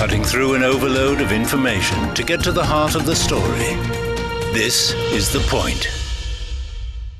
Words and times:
cutting 0.00 0.24
through 0.24 0.54
an 0.54 0.62
overload 0.62 1.20
of 1.20 1.30
information 1.30 2.14
to 2.14 2.22
get 2.22 2.42
to 2.42 2.50
the 2.50 2.64
heart 2.64 2.94
of 2.94 3.04
the 3.04 3.14
story. 3.14 3.74
This 4.54 4.94
is 5.12 5.30
The 5.30 5.40
Point. 5.40 5.90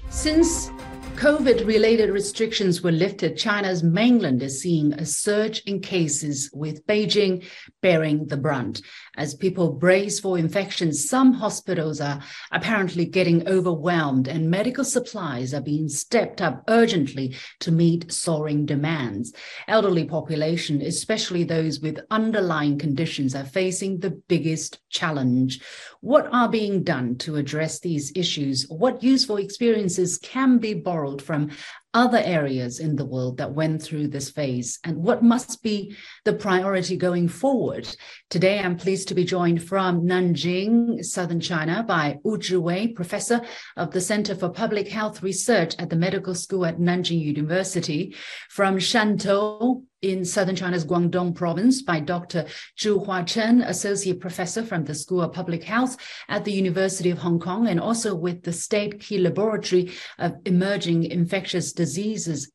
Since 0.09 0.71
COVID 1.17 1.67
related 1.67 2.09
restrictions 2.09 2.81
were 2.81 2.91
lifted, 2.91 3.37
China's 3.37 3.83
mainland 3.83 4.43
is 4.43 4.63
seeing 4.63 4.95
a 4.95 5.05
surge 5.05 5.61
in 5.67 5.81
cases, 5.81 6.49
with 6.55 6.87
Beijing 6.87 7.45
bearing 7.83 8.25
the 8.29 8.39
brunt. 8.39 8.81
As 9.17 9.35
people 9.35 9.73
brace 9.73 10.21
for 10.21 10.39
infections, 10.39 11.09
some 11.09 11.33
hospitals 11.33 12.01
are 12.01 12.23
apparently 12.53 13.05
getting 13.05 13.49
overwhelmed, 13.49 14.29
and 14.29 14.51
medical 14.51 14.85
supplies 14.85 15.55
are 15.55 15.61
being 15.61 15.89
stepped 15.89 16.41
up 16.41 16.65
urgently 16.69 17.35
to 17.61 17.73
meet 17.73 18.13
soaring 18.13 18.67
demands. 18.67 19.33
Elderly 19.69 20.05
population, 20.05 20.83
especially 20.83 21.45
those 21.45 21.81
with 21.81 22.01
underlying 22.11 22.79
conditions, 22.79 23.35
are 23.35 23.45
facing 23.45 23.99
the 23.99 24.11
biggest 24.11 24.81
challenge. 24.89 25.61
What 26.01 26.29
are 26.33 26.49
being 26.49 26.83
done 26.83 27.17
to 27.19 27.37
address 27.37 27.81
these 27.81 28.13
issues? 28.15 28.67
What 28.69 29.03
useful 29.03 29.37
experiences 29.37 30.19
can 30.19 30.59
be 30.59 30.75
borrowed? 30.75 31.21
from 31.21 31.51
other 31.93 32.19
areas 32.25 32.79
in 32.79 32.97
the 32.97 33.05
world 33.05 33.39
that 33.39 33.55
went 33.55 33.83
through 33.83 34.09
this 34.09 34.31
phase 34.31 34.79
and 34.85 34.97
what 34.97 35.23
must 35.23 35.63
be 35.63 35.97
the 36.25 36.33
priority 36.33 36.97
going 36.97 37.29
forward. 37.29 37.89
Today, 38.29 38.61
I'm 38.61 38.77
pleased 38.77 39.09
to 39.09 39.15
be 39.15 39.25
joined 39.25 39.63
from 39.63 40.03
Nanjing, 40.03 41.05
southern 41.05 41.41
China, 41.41 41.83
by 41.83 42.19
Wu 42.23 42.39
Zhiwei, 42.39 42.95
professor 42.95 43.41
of 43.77 43.91
the 43.91 44.01
Center 44.01 44.35
for 44.35 44.49
Public 44.49 44.89
Health 44.89 45.23
Research 45.23 45.75
at 45.79 45.91
the 45.91 45.97
Medical 45.97 46.35
School 46.35 46.65
at 46.65 46.79
Nanjing 46.79 47.21
University, 47.21 48.15
from 48.49 48.77
Shantou, 48.77 49.85
in 50.03 50.25
southern 50.25 50.57
China's 50.57 50.85
Guangdong 50.85 51.35
province 51.35 51.83
by 51.83 52.01
Dr. 52.01 52.47
Zhu 52.79 53.05
Huachen, 53.05 53.67
associate 53.67 54.21
professor 54.21 54.65
from 54.65 54.85
the 54.85 54.95
School 54.95 55.23
of 55.23 55.33
Public 55.33 55.63
Health 55.63 55.97
at 56.29 56.45
the 56.45 56.53
University 56.53 57.11
of 57.11 57.19
Hong 57.19 57.39
Kong, 57.39 57.69
and 57.69 57.81
also 57.81 58.15
with 58.15 58.43
the 58.43 58.53
State 58.53 59.01
Key 59.01 59.19
Laboratory 59.19 59.93
of 60.19 60.35
Emerging 60.45 61.05
Infectious 61.05 61.73
Diseases 61.73 62.51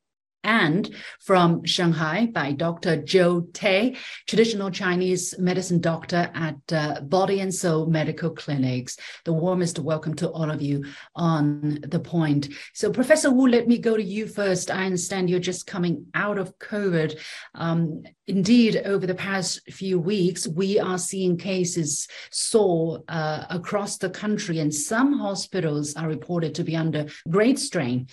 and 0.45 0.95
from 1.19 1.65
Shanghai 1.65 2.27
by 2.31 2.51
Dr. 2.53 3.01
Joe 3.01 3.41
Tay, 3.51 3.97
traditional 4.27 4.69
Chinese 4.69 5.37
medicine 5.39 5.81
doctor 5.81 6.31
at 6.33 6.55
uh, 6.71 7.01
Body 7.01 7.41
and 7.41 7.53
Soul 7.53 7.87
Medical 7.87 8.29
Clinics. 8.29 8.97
The 9.25 9.33
warmest 9.33 9.79
welcome 9.79 10.13
to 10.15 10.29
all 10.29 10.49
of 10.51 10.61
you 10.61 10.85
on 11.15 11.79
the 11.81 11.99
point. 11.99 12.49
So, 12.73 12.91
Professor 12.91 13.31
Wu, 13.31 13.47
let 13.47 13.67
me 13.67 13.79
go 13.79 13.97
to 13.97 14.03
you 14.03 14.27
first. 14.27 14.69
I 14.69 14.85
understand 14.85 15.29
you're 15.29 15.39
just 15.39 15.65
coming 15.65 16.05
out 16.13 16.37
of 16.37 16.57
COVID. 16.59 17.19
Um, 17.55 18.03
indeed, 18.27 18.83
over 18.85 19.07
the 19.07 19.15
past 19.15 19.61
few 19.71 19.99
weeks, 19.99 20.47
we 20.47 20.79
are 20.79 20.99
seeing 20.99 21.37
cases 21.37 22.07
soar 22.29 23.03
uh, 23.07 23.45
across 23.49 23.97
the 23.97 24.11
country, 24.11 24.59
and 24.59 24.73
some 24.73 25.17
hospitals 25.17 25.95
are 25.95 26.07
reported 26.07 26.53
to 26.55 26.63
be 26.63 26.75
under 26.75 27.07
great 27.29 27.57
strain 27.57 28.07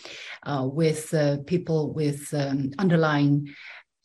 uh, 0.44 0.66
with 0.70 1.12
uh, 1.12 1.36
people 1.47 1.92
with 1.92 2.22
with 2.23 2.41
um, 2.41 2.73
underlying 2.78 3.55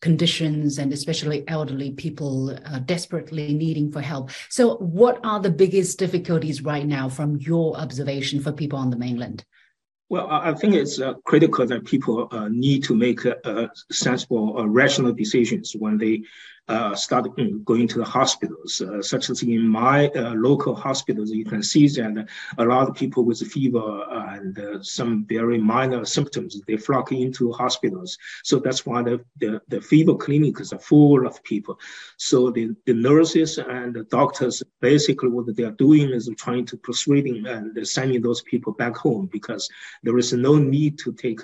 conditions 0.01 0.77
and 0.77 0.93
especially 0.93 1.43
elderly 1.47 1.91
people 1.91 2.51
uh, 2.65 2.79
desperately 2.79 3.53
needing 3.53 3.91
for 3.91 4.01
help. 4.01 4.29
So, 4.49 4.75
what 4.77 5.19
are 5.23 5.39
the 5.39 5.49
biggest 5.49 5.97
difficulties 5.97 6.61
right 6.61 6.85
now 6.85 7.09
from 7.09 7.37
your 7.37 7.75
observation 7.75 8.39
for 8.39 8.51
people 8.51 8.77
on 8.79 8.89
the 8.89 8.97
mainland? 8.97 9.43
Well, 10.09 10.27
I 10.29 10.53
think 10.53 10.73
it's 10.73 11.01
uh, 11.01 11.15
critical 11.25 11.65
that 11.65 11.83
people 11.83 12.29
uh, 12.31 12.47
need 12.47 12.83
to 12.85 12.95
make 12.95 13.25
uh, 13.25 13.67
sensible, 13.91 14.65
rational 14.65 15.11
decisions 15.11 15.75
when 15.75 15.97
they 15.97 16.23
uh, 16.67 16.93
start 16.95 17.27
going 17.63 17.87
to 17.87 17.99
the 17.99 18.05
hospitals, 18.05 18.81
uh, 18.81 19.01
such 19.01 19.29
as 19.29 19.41
in 19.41 19.67
my 19.67 20.09
uh, 20.09 20.33
local 20.33 20.75
hospitals, 20.75 21.31
you 21.31 21.45
can 21.45 21.63
see 21.63 21.87
that 21.87 22.27
a 22.57 22.65
lot 22.65 22.89
of 22.89 22.95
people 22.95 23.23
with 23.23 23.39
fever 23.51 24.05
and 24.33 24.59
uh, 24.59 24.81
some 24.81 25.25
very 25.25 25.57
minor 25.57 26.03
symptoms, 26.03 26.59
they 26.67 26.75
flock 26.75 27.11
into 27.11 27.51
hospitals. 27.53 28.17
So 28.43 28.59
that's 28.59 28.85
why 28.85 29.03
the, 29.03 29.23
the, 29.37 29.61
the 29.69 29.79
fever 29.79 30.15
clinics 30.15 30.73
are 30.73 30.79
full 30.79 31.25
of 31.25 31.41
people. 31.43 31.79
So 32.17 32.51
the, 32.51 32.75
the 32.85 32.93
nurses 32.93 33.57
and 33.57 33.93
the 33.93 34.03
doctors, 34.03 34.61
basically 34.81 35.29
what 35.29 35.55
they 35.55 35.63
are 35.63 35.71
doing 35.71 36.09
is 36.09 36.29
trying 36.37 36.65
to 36.65 36.77
persuading 36.77 37.47
and 37.47 37.87
sending 37.87 38.21
those 38.21 38.41
people 38.41 38.73
back 38.73 38.97
home 38.97 39.29
because 39.31 39.69
there 40.03 40.17
is 40.17 40.33
no 40.33 40.57
need 40.57 40.97
to 40.99 41.13
take 41.13 41.41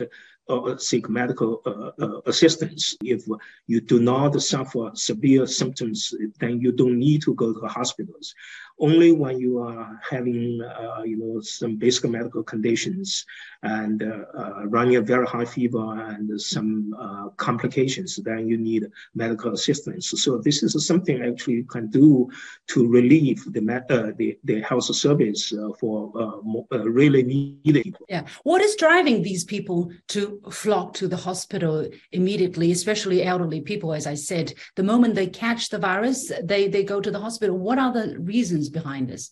or 0.48 0.78
seek 0.78 1.10
medical 1.10 1.62
uh, 1.66 2.04
uh, 2.04 2.22
assistance. 2.26 2.96
If 3.04 3.24
you 3.68 3.82
do 3.82 4.00
not 4.00 4.42
suffer 4.42 4.92
severe 4.94 5.46
symptoms, 5.48 6.14
then 6.40 6.60
you 6.60 6.72
don't 6.72 7.00
need 7.00 7.22
to 7.24 7.34
go 7.36 7.54
to 7.54 7.68
hospitals 7.68 8.36
only 8.80 9.12
when 9.12 9.40
you 9.40 9.60
are 9.60 10.00
having, 10.10 10.62
uh, 10.62 11.04
you 11.04 11.18
know, 11.18 11.42
some 11.42 11.76
basic 11.78 12.10
medical 12.10 12.44
conditions 12.44 13.26
and 13.62 14.04
uh, 14.04 14.26
uh, 14.38 14.66
running 14.66 14.96
a 14.98 15.02
very 15.02 15.26
high 15.26 15.46
fever 15.46 16.02
and 16.10 16.42
some 16.42 16.94
uh, 17.00 17.30
complications, 17.38 18.18
then 18.18 18.48
you 18.48 18.58
need 18.58 18.86
medical 19.16 19.54
assistance. 19.54 20.10
So 20.10 20.38
this 20.38 20.64
is 20.64 20.86
something 20.86 21.22
actually 21.24 21.56
you 21.56 21.66
can 21.66 21.90
do 21.90 22.30
to 22.68 22.88
relieve 22.88 23.44
the 23.52 23.62
uh, 23.90 24.12
the, 24.18 24.38
the 24.44 24.62
health 24.62 24.84
service 24.84 25.54
uh, 25.54 25.70
for 25.80 26.12
really 26.72 27.24
needed 27.24 27.84
people. 27.84 28.06
Yeah. 28.10 28.26
What 28.44 28.62
is 28.62 28.76
driving 28.76 29.22
these 29.22 29.44
people 29.44 29.92
to 30.10 30.42
flock 30.52 30.94
to 30.96 31.08
the 31.08 31.18
hospital 31.18 31.88
immediately, 32.12 32.72
especially 32.72 33.24
elderly 33.24 33.62
people? 33.62 33.94
As 33.94 34.08
I 34.08 34.16
said, 34.16 34.54
the 34.76 34.84
moment 34.84 35.16
they 35.16 35.28
catch 35.28 35.70
the 35.70 35.80
virus, 35.80 36.32
they, 36.44 36.68
they 36.68 36.84
go 36.84 37.00
to 37.00 37.12
the 37.12 37.20
hospital. 37.20 37.58
What 37.58 37.80
are 37.80 37.94
the 37.94 38.20
reasons? 38.20 38.63
Reasons 38.64 38.84
behind 38.84 39.08
this? 39.08 39.32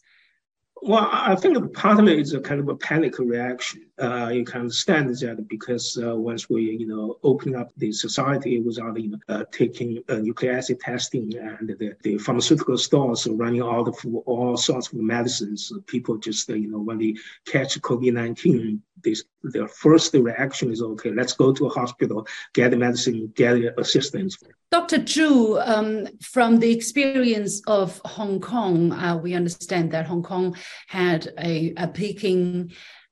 Well, 0.83 1.07
I 1.11 1.35
think 1.35 1.73
partly 1.73 2.19
it's 2.19 2.33
a 2.33 2.39
kind 2.39 2.59
of 2.59 2.67
a 2.67 2.75
panic 2.75 3.19
reaction. 3.19 3.85
Uh, 4.01 4.31
you 4.33 4.43
can 4.43 4.61
understand 4.61 5.09
that 5.09 5.47
because 5.47 5.95
uh, 6.03 6.15
once 6.15 6.49
we, 6.49 6.63
you 6.75 6.87
know, 6.87 7.19
open 7.21 7.55
up 7.55 7.69
the 7.77 7.91
society 7.91 8.59
without 8.59 8.95
know, 8.95 9.19
uh, 9.29 9.43
taking 9.51 10.01
uh, 10.09 10.15
nucleic 10.15 10.57
acid 10.57 10.79
testing 10.79 11.37
and 11.37 11.69
the, 11.77 11.95
the 12.01 12.17
pharmaceutical 12.17 12.79
stores 12.79 13.27
running 13.27 13.61
out 13.61 13.89
of 13.89 13.95
all 14.25 14.57
sorts 14.57 14.87
of 14.87 14.95
medicines, 14.95 15.71
people 15.85 16.17
just, 16.17 16.49
uh, 16.49 16.55
you 16.55 16.71
know, 16.71 16.79
when 16.79 16.97
they 16.97 17.15
catch 17.45 17.79
COVID-19, 17.79 18.79
this, 19.03 19.23
their 19.43 19.67
first 19.67 20.13
reaction 20.13 20.71
is, 20.71 20.81
okay, 20.81 21.11
let's 21.11 21.33
go 21.33 21.53
to 21.53 21.67
a 21.67 21.69
hospital, 21.69 22.27
get 22.53 22.71
the 22.71 22.77
medicine, 22.77 23.31
get 23.35 23.57
assistance. 23.77 24.37
Dr. 24.71 24.99
Zhu, 24.99 25.61
um, 25.67 26.07
from 26.21 26.59
the 26.59 26.71
experience 26.71 27.61
of 27.67 27.99
Hong 28.05 28.39
Kong, 28.39 28.93
uh, 28.93 29.17
we 29.17 29.33
understand 29.33 29.91
that 29.91 30.07
Hong 30.07 30.23
Kong 30.23 30.55
had 30.87 31.33
a, 31.37 31.73
a 31.77 31.87
peaking 31.87 32.71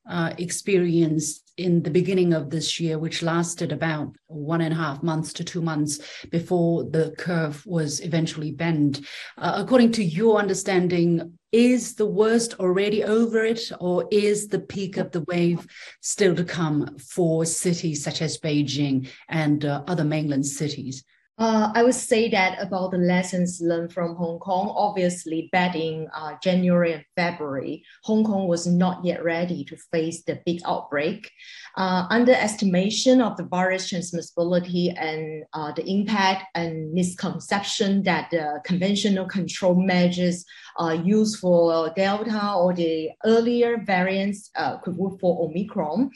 uh, 0.09 0.33
experience 0.37 1.43
in 1.57 1.83
the 1.83 1.91
beginning 1.91 2.33
of 2.33 2.49
this 2.49 2.79
year, 2.79 2.97
which 2.97 3.21
lasted 3.21 3.71
about 3.71 4.15
one 4.27 4.61
and 4.61 4.73
a 4.73 4.77
half 4.77 5.03
months 5.03 5.33
to 5.33 5.43
two 5.43 5.61
months 5.61 5.99
before 6.31 6.85
the 6.85 7.13
curve 7.17 7.65
was 7.65 7.99
eventually 7.99 8.51
bent. 8.51 9.01
Uh, 9.37 9.53
according 9.57 9.91
to 9.91 10.03
your 10.03 10.39
understanding, 10.39 11.37
is 11.51 11.95
the 11.95 12.05
worst 12.05 12.59
already 12.59 13.03
over 13.03 13.43
it, 13.43 13.71
or 13.79 14.07
is 14.11 14.47
the 14.47 14.59
peak 14.59 14.97
of 14.97 15.11
the 15.11 15.21
wave 15.21 15.65
still 16.01 16.35
to 16.35 16.43
come 16.43 16.97
for 16.97 17.45
cities 17.45 18.03
such 18.03 18.21
as 18.21 18.37
Beijing 18.37 19.09
and 19.27 19.65
uh, 19.65 19.83
other 19.87 20.03
mainland 20.03 20.45
cities? 20.45 21.03
Uh, 21.39 21.71
I 21.73 21.83
would 21.83 21.95
say 21.95 22.27
that 22.31 22.61
about 22.61 22.91
the 22.91 22.97
lessons 22.97 23.61
learned 23.61 23.93
from 23.93 24.17
Hong 24.17 24.39
Kong. 24.39 24.73
Obviously, 24.75 25.47
back 25.53 25.73
in 25.73 26.09
uh, 26.13 26.33
January 26.43 26.91
and 26.91 27.05
February, 27.15 27.85
Hong 28.03 28.25
Kong 28.25 28.49
was 28.49 28.67
not 28.67 29.05
yet 29.05 29.23
ready 29.23 29.63
to 29.63 29.77
face 29.89 30.21
the 30.23 30.41
big 30.45 30.59
outbreak. 30.65 31.31
Uh, 31.77 32.07
underestimation 32.09 33.21
of 33.21 33.37
the 33.37 33.45
virus 33.45 33.89
transmissibility 33.89 34.93
and 35.01 35.45
uh, 35.53 35.71
the 35.71 35.89
impact 35.89 36.43
and 36.55 36.91
misconception 36.91 38.03
that 38.03 38.29
the 38.31 38.59
conventional 38.65 39.25
control 39.25 39.75
measures 39.75 40.43
uh, 40.77 40.91
used 40.91 41.39
for 41.39 41.89
Delta 41.95 42.53
or 42.53 42.73
the 42.73 43.11
earlier 43.23 43.81
variants 43.85 44.49
uh, 44.57 44.77
could 44.79 44.97
work 44.97 45.21
for 45.21 45.45
Omicron, 45.45 46.11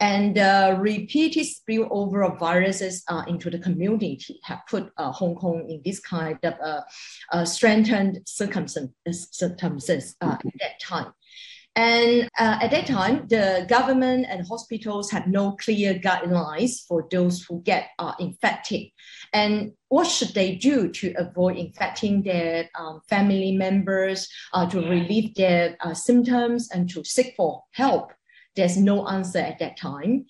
and 0.00 0.36
repeated 0.78 1.46
spillover 1.46 2.30
of 2.30 2.38
viruses 2.38 3.02
into 3.26 3.48
the 3.48 3.58
community 3.58 4.38
have 4.44 4.65
put 4.68 4.90
uh, 4.96 5.12
Hong 5.12 5.34
Kong 5.34 5.66
in 5.68 5.80
this 5.84 6.00
kind 6.00 6.38
of 6.42 6.54
uh, 6.62 6.80
uh, 7.32 7.44
strengthened 7.44 8.20
circumstances 8.26 10.16
at 10.20 10.42
that 10.60 10.80
time. 10.80 11.12
And 11.78 12.30
uh, 12.38 12.58
at 12.62 12.70
that 12.70 12.86
time, 12.86 13.26
the 13.28 13.66
government 13.68 14.26
and 14.30 14.48
hospitals 14.48 15.10
had 15.10 15.28
no 15.28 15.52
clear 15.56 15.92
guidelines 15.94 16.86
for 16.88 17.06
those 17.10 17.44
who 17.44 17.62
get 17.62 17.88
uh, 17.98 18.14
infected. 18.18 18.86
And 19.34 19.72
what 19.88 20.06
should 20.06 20.32
they 20.32 20.54
do 20.54 20.88
to 20.88 21.12
avoid 21.18 21.58
infecting 21.58 22.22
their 22.22 22.70
um, 22.78 23.02
family 23.10 23.52
members, 23.52 24.26
uh, 24.54 24.66
to 24.70 24.78
relieve 24.80 25.34
their 25.34 25.76
symptoms, 25.92 26.70
and 26.72 26.88
to 26.90 27.04
seek 27.04 27.34
for 27.36 27.64
help? 27.72 28.10
There's 28.54 28.78
no 28.78 29.06
answer 29.06 29.40
at 29.40 29.58
that 29.58 29.76
time. 29.76 30.24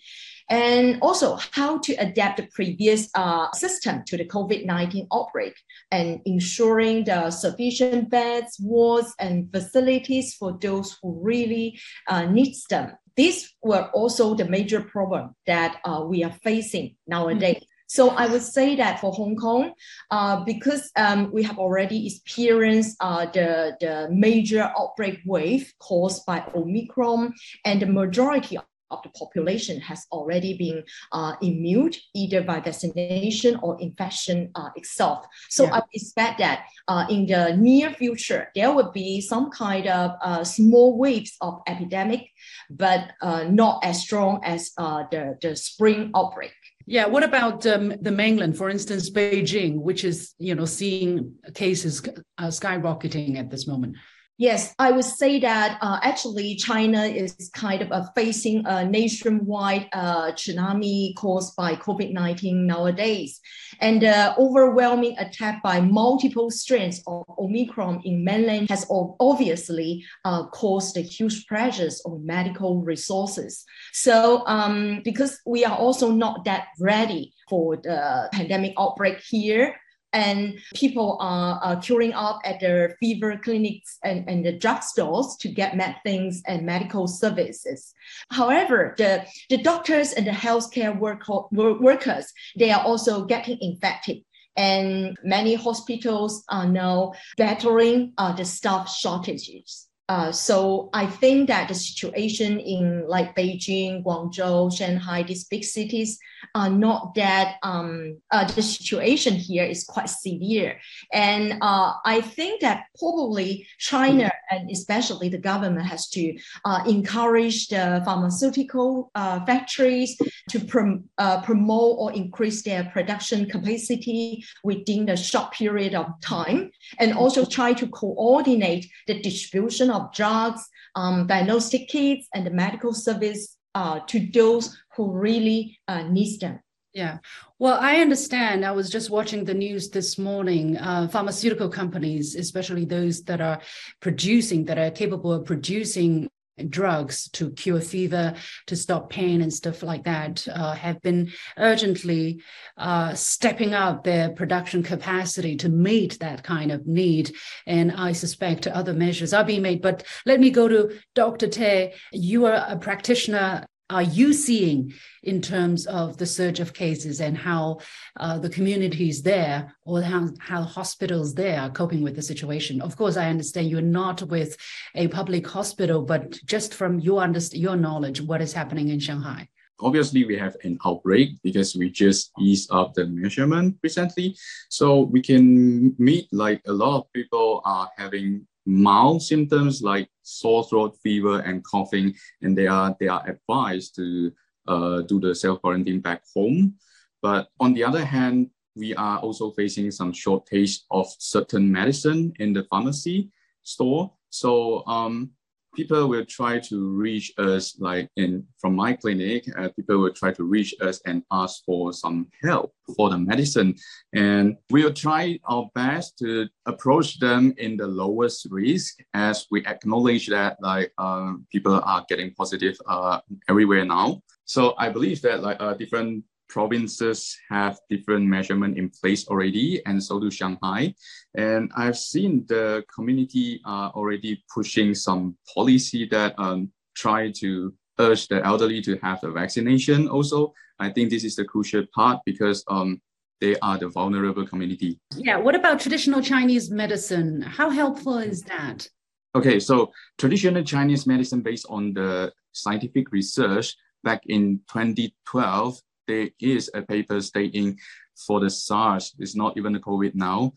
And 0.49 0.99
also 1.03 1.39
how 1.53 1.79
to 1.79 1.95
adapt 1.95 2.37
the 2.37 2.49
previous 2.55 3.09
uh, 3.15 3.51
system 3.53 4.03
to 4.07 4.17
the 4.17 4.25
COVID-19 4.25 5.09
outbreak 5.13 5.55
and 5.91 6.21
ensuring 6.25 7.05
the 7.05 7.31
sufficient 7.31 8.11
beds, 8.11 8.57
wards, 8.61 9.13
and 9.19 9.51
facilities 9.53 10.35
for 10.35 10.57
those 10.61 10.97
who 11.03 11.19
really 11.21 11.79
uh, 12.09 12.27
needs 12.27 12.65
them. 12.71 12.93
These 13.17 13.55
were 13.63 13.89
also 13.93 14.35
the 14.35 14.45
major 14.45 14.83
problem 14.83 15.35
that 15.47 15.79
uh, 15.85 16.05
we 16.07 16.23
are 16.23 16.35
facing 16.45 16.97
nowadays. 17.07 17.57
Mm-hmm. 17.57 17.65
So 17.89 18.11
I 18.11 18.27
would 18.27 18.43
say 18.43 18.75
that 18.77 19.01
for 19.01 19.13
Hong 19.13 19.37
Kong, 19.37 19.73
uh, 20.11 20.45
because 20.45 20.91
um, 20.97 21.31
we 21.33 21.45
have 21.45 21.57
already 21.57 22.07
experienced 22.07 22.97
uh, 23.01 23.27
the, 23.27 23.77
the 23.81 24.09
major 24.11 24.73
outbreak 24.79 25.21
wave 25.25 25.73
caused 25.79 26.27
by 26.27 26.45
Omicron, 26.55 27.33
and 27.65 27.81
the 27.81 27.87
majority 27.87 28.59
of 28.91 29.03
the 29.03 29.11
population 29.11 29.81
has 29.81 30.07
already 30.13 30.57
been 30.57 30.83
uh, 31.13 31.35
immune 31.43 31.93
either 32.15 32.43
by 32.43 32.61
vaccination 32.61 33.57
or 33.63 33.81
infection 33.81 34.51
uh, 34.55 34.71
itself. 34.77 35.27
So 35.51 35.65
yeah. 35.65 35.77
I 35.77 35.83
expect 35.93 36.39
that 36.39 36.67
uh, 36.89 37.07
in 37.11 37.27
the 37.27 37.57
near 37.57 37.91
future, 37.91 38.51
there 38.55 38.73
will 38.73 38.93
be 38.93 39.21
some 39.21 39.51
kind 39.51 39.87
of 39.87 40.13
uh, 40.23 40.45
small 40.45 40.99
waves 40.99 41.37
of 41.41 41.61
epidemic, 41.67 42.29
but 42.71 43.13
uh, 43.23 43.45
not 43.45 43.85
as 43.85 44.03
strong 44.03 44.41
as 44.45 44.73
uh, 44.79 45.05
the, 45.11 45.37
the 45.43 45.57
spring 45.57 46.11
outbreak. 46.15 46.53
Yeah. 46.87 47.07
What 47.07 47.25
about 47.25 47.67
um, 47.67 47.93
the 48.01 48.13
mainland, 48.13 48.57
for 48.57 48.71
instance, 48.71 49.11
Beijing, 49.11 49.81
which 49.81 50.05
is 50.05 50.35
you 50.39 50.55
know 50.55 50.65
seeing 50.65 51.35
cases 51.55 52.03
uh, 52.39 52.47
skyrocketing 52.47 53.39
at 53.39 53.51
this 53.51 53.67
moment? 53.67 53.97
Yes, 54.39 54.75
I 54.79 54.93
would 54.93 55.07
say 55.07 55.41
that 55.41 55.79
uh, 55.81 55.99
actually 56.03 56.57
China 56.57 57.05
is 57.05 57.51
kind 57.55 57.81
of 57.81 58.09
facing 58.15 58.67
a 58.67 58.85
nationwide 58.85 59.89
uh, 59.95 60.33
tsunami 60.33 61.15
caused 61.15 61.57
by 61.57 61.75
COVID 61.75 62.13
19 62.13 62.67
nowadays. 62.67 63.41
And 63.81 64.03
the 64.03 64.37
overwhelming 64.37 65.17
attack 65.19 65.63
by 65.63 65.81
multiple 65.81 66.51
strains 66.51 67.03
of 67.07 67.25
Omicron 67.39 68.03
in 68.05 68.25
mainland 68.25 68.69
has 68.69 68.87
obviously 68.91 70.05
uh, 70.27 70.49
caused 70.49 70.99
huge 70.99 71.47
pressures 71.47 72.03
on 72.05 72.27
medical 72.27 72.83
resources. 72.83 73.65
So, 73.95 74.47
um, 74.47 75.01
because 75.03 75.41
we 75.47 75.65
are 75.65 75.77
also 75.77 76.11
not 76.11 76.45
that 76.45 76.69
ready 76.79 77.33
for 77.49 77.77
the 77.77 78.29
pandemic 78.33 78.75
outbreak 78.79 79.21
here, 79.27 79.77
and 80.17 80.59
people 80.75 81.19
are, 81.21 81.77
queuing 81.77 82.13
up 82.15 82.41
at 82.45 82.59
their 82.59 82.97
fever 83.01 83.39
clinics 83.43 83.99
and, 84.03 84.27
and 84.29 84.47
the 84.47 84.59
drugstores 84.59 85.39
to 85.39 85.49
get 85.49 85.77
medicines 85.77 86.43
and 86.47 86.65
medical 86.65 87.07
services. 87.07 87.93
However, 88.31 88.95
the, 88.97 89.27
the 89.51 89.59
doctors 89.59 90.15
and 90.15 90.27
the 90.27 90.31
healthcare 90.31 90.99
work, 90.99 91.29
workers, 91.53 92.33
they 92.59 92.71
are 92.71 92.83
also 92.83 93.27
getting 93.27 93.59
infected 93.61 94.23
and 94.57 95.19
many 95.23 95.55
hospitals 95.55 96.43
are 96.49 96.67
now 96.67 97.13
battling 97.37 98.15
uh, 98.17 98.33
the 98.33 98.45
staff 98.45 98.91
shortages. 98.91 99.86
Uh, 100.09 100.31
so 100.31 100.89
I 100.93 101.07
think 101.07 101.49
that 101.49 101.69
the 101.69 101.75
situation 101.75 102.61
in 102.61 103.09
like 103.09 103.35
Beijing, 103.35 104.05
Guangzhou, 104.05 104.77
Shanghai, 104.77 105.25
these 105.25 105.45
big 105.45 105.65
cities 105.65 106.19
are 106.55 106.71
not 106.71 107.15
that 107.17 107.57
um, 107.63 108.19
uh, 108.31 108.45
the 108.45 108.63
situation 108.63 109.35
here 109.35 109.65
is 109.65 109.83
quite 109.83 110.09
severe. 110.09 110.79
And 111.13 111.59
uh, 111.61 111.95
I 112.05 112.21
think 112.21 112.61
that 112.61 112.85
probably 112.99 113.67
China 113.79 114.31
and 114.51 114.71
especially 114.71 115.29
the 115.29 115.39
government 115.39 115.87
has 115.87 116.09
to 116.11 116.37
uh, 116.65 116.85
encourage 116.87 117.69
the 117.69 118.01
pharmaceutical 118.05 119.11
uh, 119.15 119.45
factories 119.45 120.17
to 120.51 120.61
prom- 120.61 121.05
uh, 121.19 121.41
promote 121.43 121.97
or 121.99 122.13
increase 122.13 122.63
their 122.63 122.85
production 122.85 123.49
capacity 123.49 124.45
within 124.63 125.07
the 125.07 125.17
short 125.17 125.51
period 125.53 125.95
of 125.95 126.07
time 126.21 126.71
and 126.99 127.13
also 127.13 127.45
try 127.45 127.73
to 127.73 127.89
coordinate 127.89 128.89
the 129.07 129.21
distribution 129.21 129.91
of 129.97 130.13
drugs, 130.13 130.63
um, 130.95 131.27
diagnostic 131.27 131.89
kits, 131.89 132.29
and 132.35 132.47
the 132.47 132.51
medical 132.51 132.93
service 132.93 133.57
uh, 133.75 134.01
to 134.07 134.27
those 134.33 134.77
who 134.97 135.13
really 135.13 135.79
uh, 135.89 136.03
need 136.03 136.41
them. 136.41 136.61
Yeah. 136.95 137.19
Well, 137.59 137.79
I 137.79 137.97
understand. 137.97 138.65
I 138.65 138.73
was 138.73 138.89
just 138.89 139.11
watching 139.11 139.45
the 139.45 139.53
news 139.53 139.91
this 139.91 140.17
morning. 140.17 140.79
Uh, 140.79 141.09
pharmaceutical 141.09 141.69
companies, 141.69 142.35
especially 142.35 142.87
those 142.87 143.23
that 143.25 143.43
are 143.43 143.61
producing, 144.01 144.65
that 144.65 144.79
are 144.79 144.91
capable 144.91 145.31
of 145.31 145.45
producing 145.45 146.31
drugs 146.69 147.29
to 147.31 147.51
cure 147.51 147.81
fever, 147.81 148.35
to 148.67 148.77
stop 148.77 149.11
pain, 149.11 149.41
and 149.43 149.53
stuff 149.53 149.83
like 149.83 150.05
that, 150.05 150.47
uh, 150.49 150.73
have 150.73 151.01
been 151.03 151.31
urgently 151.57 152.43
uh, 152.77 153.15
stepping 153.15 153.75
up 153.75 154.05
their 154.05 154.31
production 154.31 154.83
capacity 154.83 155.57
to 155.57 155.69
meet 155.69 156.19
that 156.21 156.43
kind 156.43 156.73
of 156.73 156.87
need. 156.87 157.35
And 157.67 157.93
I 157.93 158.13
suspect 158.13 158.67
other 158.67 158.95
measures 158.95 159.33
are 159.33 159.45
being 159.45 159.63
made. 159.63 159.83
But 159.83 160.05
let 160.25 160.41
me 160.41 160.51
go 160.51 160.69
to 160.69 160.99
Dr. 161.15 161.49
Tay. 161.49 161.95
You 162.13 162.47
are 162.47 162.67
a 162.69 162.79
practitioner 162.79 163.67
are 163.89 164.03
you 164.03 164.33
seeing 164.33 164.93
in 165.23 165.41
terms 165.41 165.87
of 165.87 166.17
the 166.17 166.27
surge 166.27 166.59
of 166.61 166.75
cases 166.75 167.21
and 167.21 167.37
how 167.37 167.79
uh, 168.19 168.39
the 168.39 168.49
communities 168.49 169.23
there 169.23 169.77
or 169.85 170.03
how, 170.03 170.29
how 170.41 170.63
hospitals 170.63 171.35
there 171.35 171.61
are 171.61 171.71
coping 171.71 172.03
with 172.03 172.17
the 172.17 172.23
situation? 172.23 172.81
Of 172.81 172.97
course, 172.97 173.17
I 173.17 173.29
understand 173.29 173.71
you're 173.71 173.83
not 173.83 174.23
with 174.23 174.57
a 174.95 175.09
public 175.09 175.47
hospital, 175.47 176.03
but 176.03 176.33
just 176.45 176.75
from 176.75 176.99
your, 176.99 177.23
underst- 177.23 177.59
your 177.59 177.77
knowledge, 177.77 178.21
what 178.21 178.43
is 178.43 178.53
happening 178.53 178.89
in 178.89 178.99
Shanghai? 178.99 179.49
Obviously, 179.79 180.25
we 180.25 180.39
have 180.39 180.57
an 180.65 180.79
outbreak 180.87 181.31
because 181.45 181.77
we 181.77 181.91
just 181.91 182.33
eased 182.41 182.73
up 182.73 182.95
the 182.95 183.07
measurement 183.07 183.77
recently. 183.83 184.35
So 184.71 185.03
we 185.03 185.21
can 185.21 185.95
meet 185.99 186.29
like 186.33 186.63
a 186.67 186.73
lot 186.73 186.97
of 186.97 187.13
people 187.13 187.61
are 187.65 187.89
having 187.97 188.47
mild 188.65 189.23
symptoms 189.23 189.83
like 189.83 190.09
sore 190.27 190.65
throat, 190.65 190.97
fever, 191.03 191.41
and 191.41 191.65
coughing, 191.65 192.15
and 192.43 192.57
they 192.57 192.67
are 192.67 192.97
they 192.99 193.09
are 193.09 193.25
advised 193.29 193.95
to 193.97 194.33
uh, 194.69 195.03
do 195.03 195.21
the 195.21 195.35
self 195.35 195.61
quarantine 195.61 196.01
back 196.01 196.23
home. 196.35 196.75
But 197.23 197.49
on 197.61 197.73
the 197.73 197.85
other 197.85 198.05
hand, 198.05 198.51
we 198.75 198.95
are 198.95 199.19
also 199.19 199.51
facing 199.53 199.91
some 199.91 200.13
shortage 200.13 200.81
of 200.91 201.07
certain 201.19 201.71
medicine 201.71 202.33
in 202.39 202.53
the 202.53 202.65
pharmacy 202.65 203.31
store. 203.63 204.13
So 204.31 204.85
um, 204.87 205.31
people 205.77 206.09
will 206.09 206.25
try 206.25 206.59
to 206.59 206.91
reach 206.91 207.33
us 207.39 207.77
like 207.79 208.09
in 208.17 208.45
from 208.59 208.75
my 208.75 208.95
clinic 208.95 209.45
uh, 209.59 209.69
people 209.77 209.99
will 209.99 210.13
try 210.13 210.33
to 210.33 210.45
reach 210.45 210.75
us 210.81 211.01
and 211.07 211.23
ask 211.31 211.63
for 211.65 211.93
some 211.93 212.27
help 212.43 212.73
for 212.97 213.11
the 213.11 213.19
medicine. 213.19 213.75
And 214.15 214.57
we'll 214.71 214.93
try 214.93 215.39
our 215.45 215.69
best 215.75 216.19
to 216.19 216.49
approach 216.67 217.19
them 217.19 217.55
in 217.59 217.77
the 217.77 217.87
lowest 217.87 218.47
risk 218.51 218.97
as 219.15 219.47
we 219.51 219.65
acknowledge 219.67 220.29
that 220.29 220.57
like 220.61 220.93
uh, 220.99 221.35
people 221.53 221.81
are 221.85 222.05
getting 222.09 222.33
positive 222.35 222.77
uh, 222.87 223.21
everywhere 223.49 223.85
now. 223.85 224.23
So 224.45 224.75
i 224.79 224.89
believe 224.89 225.21
that 225.23 225.43
like 225.43 225.59
uh, 225.61 225.75
different 225.75 226.25
provinces 226.49 227.37
have 227.51 227.79
different 227.91 228.27
measurement 228.27 228.79
in 228.79 228.91
place 228.91 229.27
already, 229.29 229.83
and 229.87 230.03
so 230.03 230.21
do 230.21 230.31
Shanghai. 230.31 230.95
And 231.35 231.71
I've 231.77 231.99
seen 231.99 232.45
the 232.49 232.85
community 232.95 233.61
uh, 233.65 233.91
already 233.95 234.43
pushing 234.53 234.95
some 234.95 235.37
policy 235.53 236.07
that 236.11 236.35
um, 236.39 236.71
try 236.95 237.31
to 237.37 237.75
urge 237.99 238.29
the 238.29 238.45
elderly 238.45 238.81
to 238.83 238.97
have 239.03 239.21
the 239.21 239.31
vaccination. 239.31 240.09
Also, 240.09 240.53
I 240.79 240.91
think 240.91 241.11
this 241.11 241.25
is 241.25 241.37
the 241.37 241.45
crucial 241.45 241.85
part 241.95 242.21
because 242.27 242.63
um, 242.69 243.01
they 243.41 243.57
are 243.61 243.79
the 243.79 243.89
vulnerable 243.89 244.47
community. 244.47 244.99
Yeah. 245.17 245.37
What 245.37 245.55
about 245.55 245.81
traditional 245.81 246.23
Chinese 246.23 246.71
medicine? 246.71 247.43
How 247.43 247.71
helpful 247.71 248.19
is 248.19 248.43
that? 248.43 248.89
Okay, 249.35 249.61
so 249.61 249.93
traditional 250.17 250.63
Chinese 250.63 251.07
medicine 251.07 251.43
based 251.43 251.67
on 251.69 251.93
the 251.93 252.33
scientific 252.53 253.13
research 253.13 253.77
back 254.03 254.23
in 254.27 254.61
2012 254.73 255.79
there 256.07 256.29
is 256.41 256.71
a 256.75 256.83
paper 256.83 257.21
stating 257.21 257.79
for 258.27 258.41
the 258.41 258.51
SARS, 258.51 259.15
it's 259.19 259.37
not 259.37 259.57
even 259.57 259.73
the 259.73 259.81
COVID 259.81 260.15
now. 260.15 260.53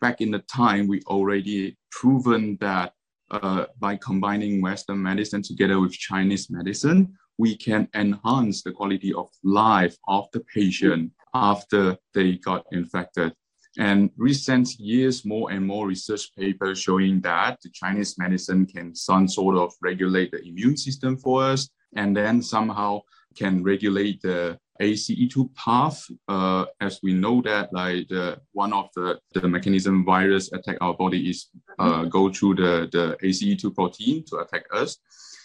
Back 0.00 0.20
in 0.20 0.30
the 0.30 0.40
time, 0.40 0.88
we 0.88 1.00
already 1.02 1.76
proven 1.90 2.56
that 2.60 2.92
uh, 3.30 3.66
by 3.78 3.96
combining 3.96 4.60
Western 4.60 5.02
medicine 5.02 5.42
together 5.42 5.80
with 5.80 5.92
Chinese 5.92 6.50
medicine, 6.50 7.16
we 7.38 7.56
can 7.56 7.88
enhance 7.94 8.62
the 8.62 8.72
quality 8.72 9.14
of 9.14 9.28
life 9.42 9.96
of 10.08 10.26
the 10.32 10.40
patient 10.54 11.12
after 11.34 11.96
they 12.12 12.32
got 12.36 12.66
infected. 12.72 13.32
And 13.78 14.10
recent 14.16 14.68
years, 14.78 15.24
more 15.24 15.52
and 15.52 15.64
more 15.64 15.86
research 15.86 16.34
papers 16.36 16.80
showing 16.80 17.20
that 17.20 17.58
the 17.62 17.70
Chinese 17.70 18.18
medicine 18.18 18.66
can 18.66 18.94
some 18.94 19.28
sort 19.28 19.56
of 19.56 19.72
regulate 19.80 20.32
the 20.32 20.42
immune 20.42 20.76
system 20.76 21.16
for 21.16 21.44
us, 21.44 21.70
and 21.94 22.16
then 22.16 22.42
somehow 22.42 23.00
can 23.36 23.62
regulate 23.62 24.20
the 24.22 24.58
ACE2 24.80 25.54
path, 25.54 26.06
uh, 26.28 26.64
as 26.80 27.00
we 27.02 27.12
know 27.12 27.42
that 27.42 27.72
like 27.72 28.08
the, 28.08 28.40
one 28.52 28.72
of 28.72 28.88
the, 28.94 29.18
the 29.34 29.46
mechanism 29.46 30.04
virus 30.04 30.52
attack 30.52 30.78
our 30.80 30.94
body 30.94 31.28
is 31.28 31.48
uh, 31.78 32.04
go 32.04 32.32
through 32.32 32.54
the, 32.54 32.88
the 32.92 33.16
ACE2 33.22 33.74
protein 33.74 34.24
to 34.26 34.38
attack 34.38 34.64
us. 34.72 34.98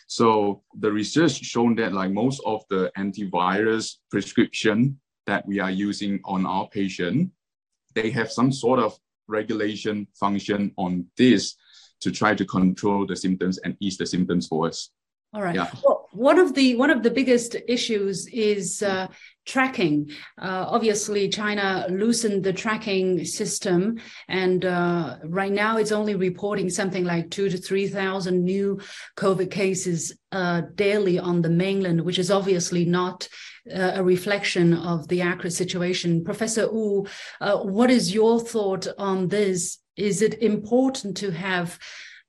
So 0.07 0.61
the 0.79 0.91
research 0.91 1.43
shown 1.43 1.75
that 1.75 1.93
like 1.93 2.11
most 2.11 2.41
of 2.45 2.63
the 2.69 2.91
antivirus 2.97 3.95
prescription 4.09 4.99
that 5.25 5.45
we 5.45 5.59
are 5.59 5.71
using 5.71 6.19
on 6.23 6.45
our 6.45 6.67
patient, 6.69 7.31
they 7.93 8.11
have 8.11 8.31
some 8.31 8.51
sort 8.51 8.79
of 8.79 8.97
regulation 9.27 10.07
function 10.13 10.71
on 10.77 11.05
this 11.17 11.55
to 12.01 12.11
try 12.11 12.35
to 12.35 12.45
control 12.45 13.05
the 13.05 13.15
symptoms 13.15 13.57
and 13.59 13.75
ease 13.79 13.97
the 13.97 14.05
symptoms 14.05 14.47
for 14.47 14.67
us. 14.67 14.91
All 15.33 15.41
right. 15.41 15.55
Yeah. 15.55 15.69
Well, 15.83 15.94
one 16.15 16.39
of 16.39 16.53
the 16.53 16.75
one 16.75 16.89
of 16.89 17.03
the 17.03 17.11
biggest 17.11 17.55
issues 17.67 18.27
is 18.27 18.81
uh, 18.81 19.07
tracking. 19.45 20.09
Uh, 20.41 20.65
obviously, 20.67 21.29
China 21.29 21.87
loosened 21.89 22.43
the 22.43 22.53
tracking 22.53 23.25
system, 23.25 23.99
and 24.27 24.65
uh, 24.65 25.17
right 25.23 25.51
now 25.51 25.77
it's 25.77 25.91
only 25.91 26.15
reporting 26.15 26.69
something 26.69 27.03
like 27.03 27.29
two 27.29 27.49
to 27.49 27.57
three 27.57 27.87
thousand 27.87 28.43
new 28.43 28.79
COVID 29.17 29.51
cases 29.51 30.17
uh, 30.31 30.61
daily 30.75 31.19
on 31.19 31.41
the 31.41 31.49
mainland, 31.49 32.01
which 32.01 32.19
is 32.19 32.31
obviously 32.31 32.85
not 32.85 33.27
uh, 33.73 33.91
a 33.95 34.03
reflection 34.03 34.73
of 34.73 35.07
the 35.07 35.21
accurate 35.21 35.53
situation. 35.53 36.23
Professor 36.23 36.71
Wu, 36.71 37.05
uh, 37.41 37.57
what 37.57 37.89
is 37.89 38.13
your 38.13 38.39
thought 38.39 38.87
on 38.97 39.27
this? 39.27 39.79
Is 39.95 40.21
it 40.21 40.41
important 40.41 41.17
to 41.17 41.31
have 41.31 41.79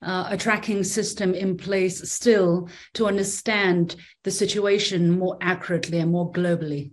uh, 0.02 0.28
a 0.30 0.36
tracking 0.36 0.84
system 0.84 1.34
in 1.34 1.56
place 1.56 2.12
still 2.12 2.68
to 2.94 3.06
understand 3.06 3.96
the 4.24 4.30
situation 4.30 5.18
more 5.18 5.36
accurately 5.40 5.98
and 5.98 6.10
more 6.10 6.30
globally? 6.32 6.92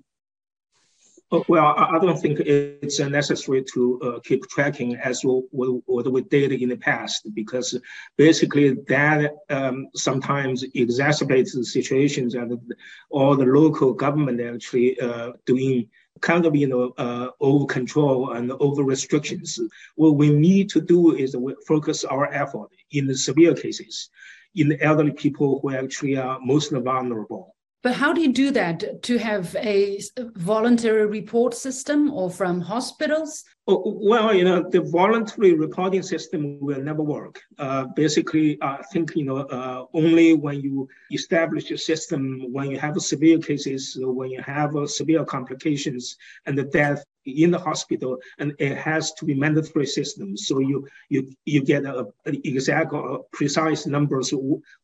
Oh, 1.31 1.43
well, 1.47 1.73
I 1.75 1.97
don't 1.97 2.19
think 2.19 2.41
it's 2.41 2.99
necessary 2.99 3.63
to 3.73 3.99
uh, 4.03 4.19
keep 4.19 4.47
tracking 4.49 4.97
as 4.97 5.23
what 5.23 5.45
we 5.51 6.21
did 6.21 6.51
in 6.51 6.69
the 6.69 6.77
past, 6.77 7.27
because 7.33 7.79
basically 8.17 8.75
that 8.87 9.31
um, 9.49 9.87
sometimes 9.95 10.63
exacerbates 10.75 11.55
the 11.55 11.65
situations 11.65 12.35
and 12.35 12.61
all 13.09 13.35
the 13.35 13.45
local 13.45 13.93
government 13.93 14.41
actually 14.41 14.99
uh, 14.99 15.31
doing 15.47 15.89
kind 16.21 16.45
of 16.45 16.55
you 16.55 16.67
know 16.67 16.93
uh, 16.97 17.29
over 17.39 17.65
control 17.65 18.31
and 18.31 18.51
over 18.53 18.83
restrictions. 18.83 19.59
What 19.95 20.15
we 20.15 20.29
need 20.29 20.69
to 20.69 20.81
do 20.81 21.15
is 21.15 21.35
focus 21.67 22.03
our 22.03 22.31
effort 22.33 22.69
in 22.91 23.07
the 23.07 23.15
severe 23.15 23.53
cases, 23.53 24.09
in 24.55 24.69
the 24.69 24.81
elderly 24.81 25.11
people 25.11 25.59
who 25.61 25.75
actually 25.75 26.17
are 26.17 26.39
most 26.41 26.71
vulnerable. 26.71 27.55
But 27.83 27.95
how 27.95 28.13
do 28.13 28.21
you 28.21 28.31
do 28.31 28.51
that? 28.51 29.03
To 29.03 29.17
have 29.17 29.55
a 29.57 29.99
voluntary 30.35 31.05
report 31.05 31.53
system 31.53 32.11
or 32.13 32.31
from 32.31 32.61
hospitals? 32.61 33.43
Oh, 33.67 33.81
well, 33.85 34.33
you 34.33 34.45
know, 34.45 34.69
the 34.69 34.81
voluntary 34.81 35.53
reporting 35.53 36.01
system 36.01 36.59
will 36.61 36.81
never 36.81 37.03
work. 37.03 37.41
Uh, 37.59 37.85
basically, 37.95 38.57
I 38.61 38.81
think, 38.91 39.15
you 39.15 39.25
know, 39.25 39.37
uh, 39.37 39.85
only 39.93 40.33
when 40.33 40.61
you 40.61 40.87
establish 41.11 41.71
a 41.71 41.77
system, 41.77 42.45
when 42.51 42.71
you 42.71 42.79
have 42.79 42.95
severe 43.01 43.37
cases, 43.39 43.97
when 43.99 44.31
you 44.31 44.41
have 44.41 44.75
uh, 44.75 44.87
severe 44.87 45.25
complications 45.25 46.17
and 46.45 46.57
the 46.57 46.63
death, 46.63 47.03
in 47.25 47.51
the 47.51 47.59
hospital, 47.59 48.17
and 48.39 48.53
it 48.59 48.77
has 48.77 49.13
to 49.13 49.25
be 49.25 49.33
mandatory 49.33 49.85
system. 49.85 50.37
So 50.37 50.59
you 50.59 50.87
you 51.09 51.31
you 51.45 51.63
get 51.63 51.85
a, 51.85 52.07
a 52.25 52.31
exact 52.47 52.93
or 52.93 53.25
precise 53.31 53.85
numbers. 53.85 54.33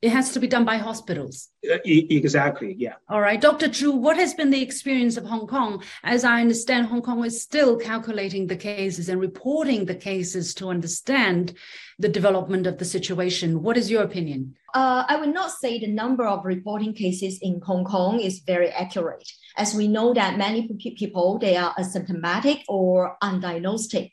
It 0.01 0.09
has 0.09 0.31
to 0.33 0.39
be 0.39 0.47
done 0.47 0.65
by 0.65 0.77
hospitals. 0.77 1.49
Uh, 1.69 1.77
exactly. 1.85 2.75
Yeah. 2.77 2.95
All 3.09 3.21
right, 3.21 3.39
Dr. 3.39 3.67
Zhu, 3.67 3.97
what 3.97 4.17
has 4.17 4.33
been 4.33 4.49
the 4.49 4.61
experience 4.61 5.17
of 5.17 5.25
Hong 5.25 5.47
Kong? 5.47 5.83
As 6.03 6.23
I 6.23 6.41
understand, 6.41 6.87
Hong 6.87 7.01
Kong 7.01 7.25
is 7.25 7.41
still 7.41 7.77
calculating 7.77 8.47
the 8.47 8.55
cases 8.55 9.09
and 9.09 9.19
reporting 9.19 9.85
the 9.85 9.95
cases 9.95 10.53
to 10.55 10.69
understand 10.69 11.53
the 11.99 12.09
development 12.09 12.65
of 12.65 12.77
the 12.77 12.85
situation. 12.85 13.61
What 13.61 13.77
is 13.77 13.91
your 13.91 14.03
opinion? 14.03 14.55
Uh, 14.73 15.03
I 15.07 15.17
would 15.17 15.33
not 15.33 15.51
say 15.51 15.79
the 15.79 15.87
number 15.87 16.25
of 16.25 16.45
reporting 16.45 16.93
cases 16.93 17.39
in 17.41 17.59
Hong 17.65 17.83
Kong 17.83 18.19
is 18.19 18.39
very 18.39 18.69
accurate, 18.69 19.27
as 19.59 19.75
we 19.75 19.87
know 19.87 20.13
that 20.13 20.37
many 20.37 20.67
people 20.97 21.37
they 21.37 21.55
are 21.57 21.75
asymptomatic 21.75 22.63
or 22.67 23.17
undiagnosed. 23.21 24.09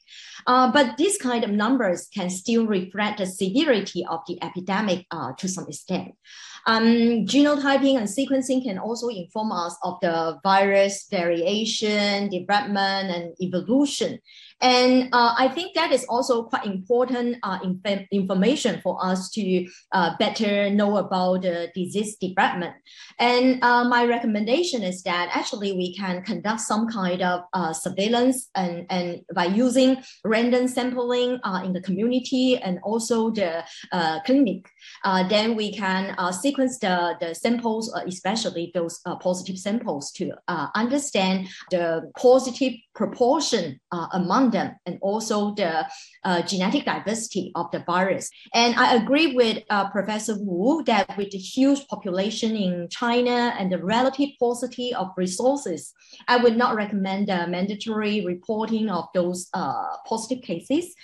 Uh, 0.46 0.70
but 0.70 0.96
these 0.96 1.16
kind 1.16 1.44
of 1.44 1.50
numbers 1.50 2.08
can 2.12 2.28
still 2.28 2.66
reflect 2.66 3.18
the 3.18 3.26
severity 3.26 4.04
of 4.08 4.20
the 4.26 4.42
epidemic 4.42 5.06
uh, 5.10 5.32
to 5.38 5.48
some 5.48 5.66
extent. 5.68 6.12
Um, 6.68 7.26
genotyping 7.26 7.96
and 7.96 8.08
sequencing 8.08 8.64
can 8.64 8.78
also 8.78 9.06
inform 9.06 9.52
us 9.52 9.76
of 9.84 9.98
the 10.02 10.40
virus 10.42 11.06
variation, 11.08 12.28
development, 12.28 13.10
and 13.10 13.34
evolution. 13.40 14.18
And 14.60 15.10
uh, 15.12 15.34
I 15.36 15.48
think 15.48 15.74
that 15.74 15.92
is 15.92 16.04
also 16.08 16.44
quite 16.44 16.64
important 16.64 17.36
uh, 17.42 17.58
inf- 17.62 18.06
information 18.10 18.80
for 18.82 18.96
us 19.04 19.30
to 19.32 19.66
uh, 19.92 20.16
better 20.18 20.70
know 20.70 20.96
about 20.96 21.42
the 21.42 21.70
disease 21.74 22.16
development. 22.16 22.74
And 23.18 23.62
uh, 23.62 23.84
my 23.84 24.06
recommendation 24.06 24.82
is 24.82 25.02
that 25.02 25.28
actually 25.32 25.72
we 25.72 25.94
can 25.94 26.22
conduct 26.22 26.60
some 26.62 26.88
kind 26.88 27.20
of 27.20 27.42
uh, 27.52 27.72
surveillance 27.74 28.48
and, 28.54 28.86
and 28.88 29.20
by 29.34 29.44
using 29.44 30.02
random 30.24 30.68
sampling 30.68 31.38
uh, 31.44 31.60
in 31.62 31.74
the 31.74 31.82
community 31.82 32.56
and 32.56 32.78
also 32.82 33.30
the 33.30 33.62
clinic. 34.24 34.66
Then 35.28 35.56
we 35.56 35.72
can 35.72 36.14
sequence 36.32 36.78
the, 36.78 37.16
the 37.20 37.34
samples, 37.34 37.92
especially 38.06 38.70
those 38.74 39.00
positive 39.20 39.58
samples, 39.58 40.10
to 40.12 40.32
understand 40.74 41.48
the 41.70 42.10
positive 42.18 42.74
proportion 42.94 43.78
among 44.12 44.50
them 44.50 44.74
and 44.86 44.98
also 45.02 45.54
the 45.54 45.86
uh, 46.24 46.42
genetic 46.42 46.84
diversity 46.84 47.52
of 47.54 47.70
the 47.70 47.80
virus. 47.80 48.28
And 48.54 48.74
I 48.74 48.94
agree 48.94 49.34
with 49.34 49.62
uh, 49.70 49.90
Professor 49.90 50.36
Wu 50.38 50.82
that 50.84 51.16
with 51.16 51.30
the 51.30 51.38
huge 51.38 51.86
population 51.88 52.56
in 52.56 52.88
China 52.90 53.54
and 53.58 53.70
the 53.70 53.82
relative 53.82 54.30
paucity 54.38 54.94
of 54.94 55.08
resources, 55.16 55.92
I 56.28 56.36
would 56.38 56.56
not 56.56 56.74
recommend 56.74 57.28
the 57.28 57.46
mandatory 57.46 58.24
reporting 58.24 58.88
of 58.88 59.06
those 59.14 59.48
uh, 59.54 59.96
positive 60.06 60.42
cases. 60.42 60.94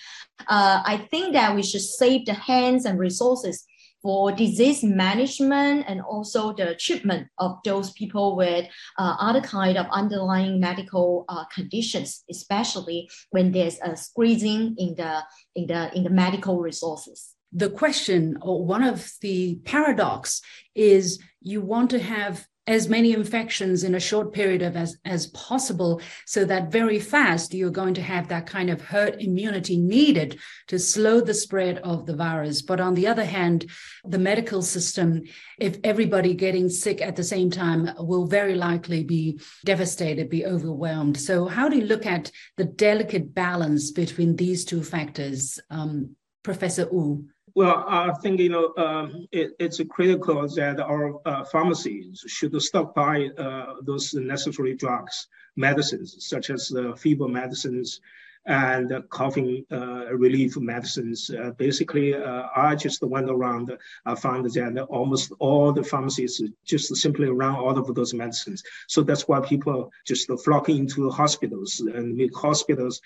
Uh, 0.48 0.82
I 0.84 1.06
think 1.10 1.34
that 1.34 1.54
we 1.54 1.62
should 1.62 1.82
save 1.82 2.26
the 2.26 2.34
hands 2.34 2.84
and 2.84 2.98
resources 2.98 3.64
for 4.02 4.32
disease 4.32 4.82
management 4.82 5.84
and 5.88 6.00
also 6.00 6.52
the 6.52 6.74
treatment 6.74 7.28
of 7.38 7.58
those 7.64 7.92
people 7.92 8.36
with 8.36 8.66
uh, 8.98 9.16
other 9.18 9.40
kind 9.40 9.78
of 9.78 9.86
underlying 9.90 10.58
medical 10.60 11.24
uh, 11.28 11.44
conditions, 11.54 12.24
especially 12.30 13.08
when 13.30 13.52
there's 13.52 13.78
a 13.80 13.96
squeezing 13.96 14.74
in 14.78 14.94
the 14.96 15.22
in 15.54 15.66
the 15.66 15.94
in 15.96 16.04
the 16.04 16.10
medical 16.10 16.60
resources. 16.60 17.34
The 17.52 17.70
question, 17.70 18.38
or 18.40 18.64
one 18.64 18.82
of 18.82 19.12
the 19.20 19.60
paradox, 19.64 20.40
is 20.74 21.18
you 21.40 21.60
want 21.60 21.90
to 21.90 21.98
have 21.98 22.46
as 22.66 22.88
many 22.88 23.12
infections 23.12 23.82
in 23.82 23.96
a 23.96 24.00
short 24.00 24.32
period 24.32 24.62
of 24.62 24.76
as, 24.76 24.96
as 25.04 25.26
possible 25.28 26.00
so 26.26 26.44
that 26.44 26.70
very 26.70 27.00
fast 27.00 27.52
you're 27.52 27.70
going 27.70 27.94
to 27.94 28.02
have 28.02 28.28
that 28.28 28.46
kind 28.46 28.70
of 28.70 28.80
herd 28.80 29.16
immunity 29.20 29.76
needed 29.76 30.38
to 30.68 30.78
slow 30.78 31.20
the 31.20 31.34
spread 31.34 31.78
of 31.78 32.06
the 32.06 32.14
virus. 32.14 32.62
But 32.62 32.80
on 32.80 32.94
the 32.94 33.08
other 33.08 33.24
hand 33.24 33.68
the 34.04 34.18
medical 34.18 34.62
system 34.62 35.22
if 35.58 35.78
everybody 35.82 36.34
getting 36.34 36.68
sick 36.68 37.02
at 37.02 37.16
the 37.16 37.24
same 37.24 37.50
time 37.50 37.90
will 37.98 38.26
very 38.26 38.54
likely 38.54 39.02
be 39.02 39.40
devastated 39.64 40.30
be 40.30 40.46
overwhelmed. 40.46 41.18
So 41.18 41.46
how 41.46 41.68
do 41.68 41.76
you 41.76 41.84
look 41.84 42.06
at 42.06 42.30
the 42.56 42.64
delicate 42.64 43.34
balance 43.34 43.90
between 43.90 44.36
these 44.36 44.64
two 44.64 44.84
factors 44.84 45.58
um, 45.70 46.14
professor 46.44 46.88
wu 46.90 47.24
well, 47.54 47.84
I 47.86 48.12
think 48.22 48.40
you 48.40 48.48
know 48.48 48.72
um, 48.76 49.26
it, 49.32 49.52
it's 49.58 49.80
critical 49.90 50.46
that 50.48 50.80
our 50.80 51.20
uh, 51.26 51.44
pharmacies 51.44 52.24
should 52.26 52.60
stockpile 52.62 53.30
uh, 53.38 53.74
those 53.82 54.14
necessary 54.14 54.74
drugs, 54.74 55.28
medicines 55.56 56.16
such 56.20 56.50
as 56.50 56.72
uh, 56.72 56.94
fever 56.94 57.28
medicines, 57.28 58.00
and 58.46 58.92
coughing 59.10 59.64
uh, 59.70 60.12
relief 60.14 60.56
medicines. 60.56 61.30
Uh, 61.30 61.50
basically, 61.52 62.14
uh, 62.14 62.44
I 62.56 62.74
just 62.74 63.02
went 63.02 63.30
around, 63.30 63.72
I 64.04 64.14
found 64.14 64.46
that 64.46 64.86
almost 64.88 65.32
all 65.38 65.72
the 65.72 65.84
pharmacies 65.84 66.42
just 66.64 66.94
simply 66.96 67.28
run 67.28 67.54
out 67.54 67.78
of 67.78 67.94
those 67.94 68.14
medicines. 68.14 68.62
So 68.88 69.02
that's 69.02 69.28
why 69.28 69.40
people 69.40 69.90
just 70.06 70.30
flock 70.44 70.68
into 70.68 71.08
hospitals 71.10 71.80
and 71.80 72.16
make 72.16 72.34
hospitals 72.36 73.00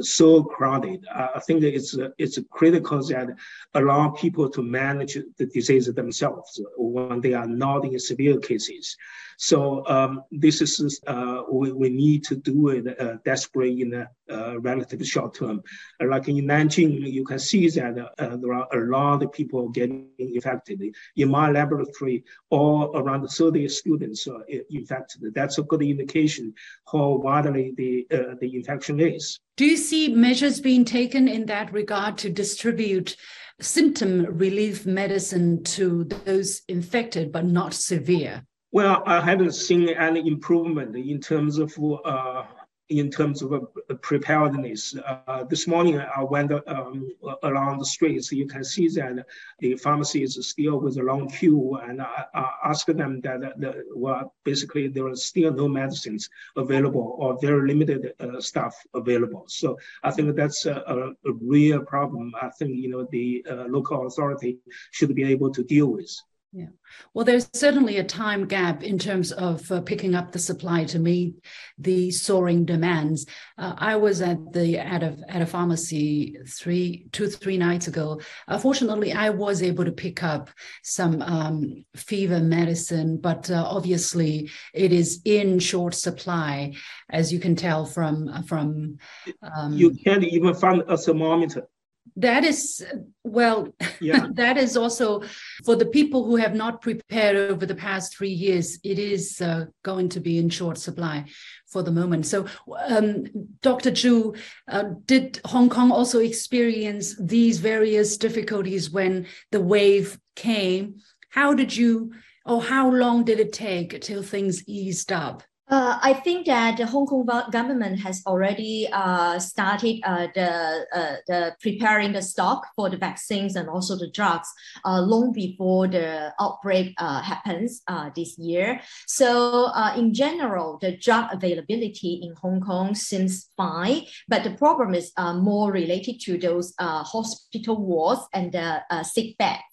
so 0.00 0.42
crowded. 0.42 1.06
I 1.14 1.40
think 1.46 1.62
it's 1.62 1.96
it's 2.18 2.38
critical 2.50 3.02
that 3.06 3.28
allow 3.74 4.10
people 4.10 4.48
to 4.50 4.62
manage 4.62 5.18
the 5.36 5.46
disease 5.46 5.86
themselves 5.86 6.60
when 6.76 7.20
they 7.20 7.34
are 7.34 7.46
not 7.46 7.84
in 7.84 7.98
severe 7.98 8.38
cases. 8.38 8.96
So 9.40 9.86
um, 9.86 10.24
this 10.32 10.60
is 10.60 11.00
uh, 11.06 11.42
we, 11.48 11.70
we 11.70 11.90
need 11.90 12.24
to 12.24 12.34
do 12.34 12.70
it 12.70 13.00
uh, 13.00 13.18
desperately 13.24 13.82
in 13.82 13.94
a 13.94 14.10
uh, 14.28 14.58
relatively 14.58 15.06
short 15.06 15.34
term. 15.34 15.62
like 16.00 16.28
in 16.28 16.44
Nanjing, 16.44 17.10
you 17.10 17.24
can 17.24 17.38
see 17.38 17.68
that 17.70 17.96
uh, 18.18 18.36
there 18.36 18.52
are 18.52 18.68
a 18.76 18.90
lot 18.90 19.22
of 19.22 19.30
people 19.30 19.68
getting 19.68 20.08
infected. 20.18 20.82
In 21.14 21.30
my 21.30 21.52
laboratory, 21.52 22.24
all 22.50 22.90
around 22.96 23.28
30 23.28 23.68
students 23.68 24.26
are 24.26 24.44
infected. 24.70 25.32
That's 25.32 25.58
a 25.58 25.62
good 25.62 25.82
indication 25.82 26.52
how 26.90 27.20
widely 27.22 27.74
the 27.76 28.08
uh, 28.12 28.34
the 28.40 28.56
infection 28.56 28.98
is. 28.98 29.38
Do 29.56 29.66
you 29.66 29.76
see 29.76 30.08
measures 30.08 30.60
being 30.60 30.84
taken 30.84 31.28
in 31.28 31.46
that 31.46 31.72
regard 31.72 32.18
to 32.18 32.28
distribute 32.28 33.16
symptom 33.60 34.26
relief 34.36 34.84
medicine 34.84 35.62
to 35.62 36.04
those 36.04 36.62
infected 36.66 37.30
but 37.30 37.44
not 37.44 37.72
severe? 37.72 38.42
Well, 38.78 39.02
I 39.06 39.20
haven't 39.20 39.54
seen 39.54 39.88
any 39.88 40.24
improvement 40.28 40.94
in 40.94 41.20
terms 41.20 41.58
of 41.58 41.76
uh, 42.04 42.44
in 42.88 43.10
terms 43.10 43.42
of 43.42 43.52
uh, 43.52 43.94
preparedness. 44.02 44.94
Uh, 45.04 45.42
this 45.50 45.66
morning, 45.66 45.98
I 45.98 46.22
went 46.22 46.52
um, 46.52 47.10
along 47.42 47.80
the 47.80 47.84
streets. 47.84 48.30
You 48.30 48.46
can 48.46 48.62
see 48.62 48.86
that 48.90 49.26
the 49.58 49.74
pharmacy 49.78 50.22
is 50.22 50.38
still 50.48 50.78
with 50.78 50.96
a 50.96 51.02
long 51.02 51.28
queue, 51.28 51.74
and 51.82 52.00
I, 52.00 52.26
I 52.32 52.50
asked 52.66 52.96
them 52.96 53.20
that, 53.22 53.40
that 53.40 53.74
well, 53.96 54.32
basically 54.44 54.86
there 54.86 55.08
are 55.08 55.16
still 55.16 55.52
no 55.52 55.66
medicines 55.66 56.30
available 56.56 57.16
or 57.18 57.36
very 57.40 57.66
limited 57.66 58.12
uh, 58.20 58.40
stuff 58.40 58.76
available. 58.94 59.46
So 59.48 59.76
I 60.04 60.12
think 60.12 60.36
that's 60.36 60.66
a, 60.66 60.84
a, 60.86 61.30
a, 61.30 61.32
real 61.40 61.80
problem. 61.80 62.32
I 62.40 62.50
think 62.50 62.76
you 62.76 62.90
know 62.90 63.08
the 63.10 63.44
uh, 63.50 63.64
local 63.68 64.06
authority 64.06 64.58
should 64.92 65.16
be 65.16 65.24
able 65.24 65.50
to 65.50 65.64
deal 65.64 65.88
with. 65.88 66.16
Yeah. 66.52 66.68
Well, 67.12 67.26
there's 67.26 67.50
certainly 67.52 67.98
a 67.98 68.04
time 68.04 68.46
gap 68.46 68.82
in 68.82 68.98
terms 68.98 69.32
of 69.32 69.70
uh, 69.70 69.82
picking 69.82 70.14
up 70.14 70.32
the 70.32 70.38
supply 70.38 70.84
to 70.84 70.98
meet 70.98 71.34
the 71.76 72.10
soaring 72.10 72.64
demands. 72.64 73.26
Uh, 73.58 73.74
I 73.76 73.96
was 73.96 74.22
at 74.22 74.54
the 74.54 74.78
at 74.78 75.02
a 75.02 75.18
at 75.28 75.42
a 75.42 75.46
pharmacy 75.46 76.38
three 76.48 77.08
two 77.12 77.26
three 77.26 77.58
nights 77.58 77.86
ago. 77.86 78.22
Uh, 78.46 78.58
fortunately, 78.58 79.12
I 79.12 79.28
was 79.28 79.62
able 79.62 79.84
to 79.84 79.92
pick 79.92 80.22
up 80.22 80.48
some 80.82 81.20
um, 81.20 81.84
fever 81.94 82.40
medicine, 82.40 83.18
but 83.18 83.50
uh, 83.50 83.66
obviously 83.68 84.50
it 84.72 84.90
is 84.90 85.20
in 85.26 85.58
short 85.58 85.94
supply, 85.94 86.72
as 87.10 87.30
you 87.30 87.40
can 87.40 87.56
tell 87.56 87.84
from 87.84 88.42
from. 88.44 88.96
Um, 89.42 89.74
you 89.74 89.90
can't 90.02 90.24
even 90.24 90.54
find 90.54 90.82
a 90.88 90.96
thermometer 90.96 91.68
that 92.16 92.44
is 92.44 92.84
well 93.24 93.68
yeah. 94.00 94.26
that 94.32 94.56
is 94.56 94.76
also 94.76 95.22
for 95.64 95.76
the 95.76 95.86
people 95.86 96.24
who 96.24 96.36
have 96.36 96.54
not 96.54 96.80
prepared 96.80 97.36
over 97.36 97.66
the 97.66 97.74
past 97.74 98.16
three 98.16 98.30
years 98.30 98.78
it 98.84 98.98
is 98.98 99.40
uh, 99.40 99.66
going 99.82 100.08
to 100.08 100.20
be 100.20 100.38
in 100.38 100.48
short 100.48 100.78
supply 100.78 101.24
for 101.66 101.82
the 101.82 101.90
moment. 101.90 102.26
So 102.26 102.46
um, 102.88 103.24
dr 103.62 103.90
zhu 103.90 104.36
uh, 104.68 104.84
did 105.04 105.40
hong 105.44 105.68
kong 105.68 105.90
also 105.92 106.18
experience 106.20 107.16
these 107.20 107.58
various 107.58 108.16
difficulties 108.16 108.90
when 108.90 109.26
the 109.50 109.60
wave 109.60 110.18
came? 110.36 111.00
How 111.30 111.54
did 111.54 111.76
you 111.76 112.12
or 112.44 112.62
how 112.62 112.90
long 112.90 113.24
did 113.24 113.40
it 113.40 113.52
take 113.52 114.00
till 114.00 114.22
things 114.22 114.66
eased 114.66 115.12
up 115.12 115.42
uh, 115.70 115.98
I 116.02 116.14
think 116.14 116.46
that 116.46 116.78
the 116.78 116.86
Hong 116.86 117.06
Kong 117.06 117.26
government 117.50 118.00
has 118.00 118.22
already 118.26 118.88
uh, 118.90 119.38
started 119.38 120.00
uh, 120.02 120.28
the, 120.34 120.86
uh, 120.94 121.16
the 121.26 121.56
preparing 121.60 122.12
the 122.12 122.22
stock 122.22 122.66
for 122.74 122.88
the 122.88 122.96
vaccines 122.96 123.54
and 123.54 123.68
also 123.68 123.96
the 123.96 124.10
drugs 124.10 124.48
uh, 124.84 125.00
long 125.00 125.32
before 125.32 125.86
the 125.86 126.32
outbreak 126.40 126.94
uh, 126.98 127.20
happens 127.20 127.82
this 128.14 128.38
year. 128.38 128.80
So 129.06 129.70
in 129.96 130.14
general, 130.14 130.78
the 130.80 130.96
drug 130.96 131.32
availability 131.32 132.20
in 132.22 132.34
Hong 132.40 132.60
Kong 132.60 132.94
seems 132.94 133.50
fine, 133.56 134.06
but 134.28 134.44
the 134.44 134.52
problem 134.52 134.94
is 134.94 135.12
more 135.18 135.70
related 135.70 136.20
to 136.20 136.38
those 136.38 136.74
hospital 136.78 137.76
wards 137.76 138.22
and 138.32 138.52
the 138.52 138.82
sick 139.02 139.36
beds. 139.38 139.67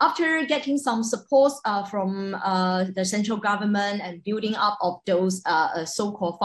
After 0.00 0.44
getting 0.46 0.78
some 0.78 1.02
support 1.02 1.52
uh, 1.64 1.84
from 1.84 2.34
uh, 2.34 2.84
the 2.94 3.04
central 3.04 3.38
government 3.38 4.00
and 4.02 4.22
building 4.24 4.54
up 4.54 4.78
of 4.80 5.00
those 5.06 5.42
uh, 5.46 5.84
so-called 5.84 6.38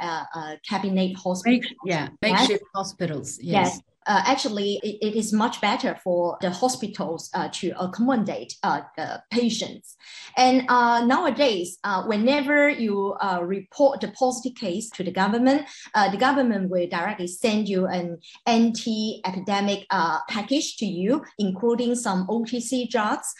uh, 0.00 0.24
uh, 0.34 0.56
cabinet 0.68 1.16
hospitals. 1.16 1.44
Make, 1.44 1.76
yeah, 1.84 2.08
makeshift 2.20 2.50
yes. 2.50 2.70
hospitals. 2.74 3.38
yes. 3.40 3.74
yes 3.74 3.80
uh, 4.06 4.22
actually 4.26 4.80
it, 4.82 4.98
it 5.08 5.16
is 5.16 5.32
much 5.32 5.60
better 5.60 5.98
for 6.02 6.38
the 6.40 6.50
hospitals 6.50 7.30
uh, 7.34 7.48
to 7.52 7.72
accommodate 7.78 8.54
uh, 8.62 8.80
the 8.96 9.22
patients. 9.30 9.96
And 10.36 10.64
uh, 10.68 11.04
nowadays, 11.04 11.78
uh, 11.84 12.04
whenever 12.04 12.68
you 12.68 13.16
report 13.42 14.00
the 14.00 14.08
positive 14.08 14.56
case 14.56 14.90
to 14.90 15.04
the 15.04 15.10
government, 15.10 15.68
the 15.94 16.16
government 16.18 16.70
will 16.70 16.88
directly 16.88 17.26
send 17.26 17.68
you 17.68 17.86
an 17.86 18.18
anti-epidemic 18.46 19.86
package 20.28 20.76
to 20.78 20.86
you, 20.86 21.24
including 21.38 21.94
some 21.94 22.26
OTC 22.28 22.90
drugs, 22.90 23.32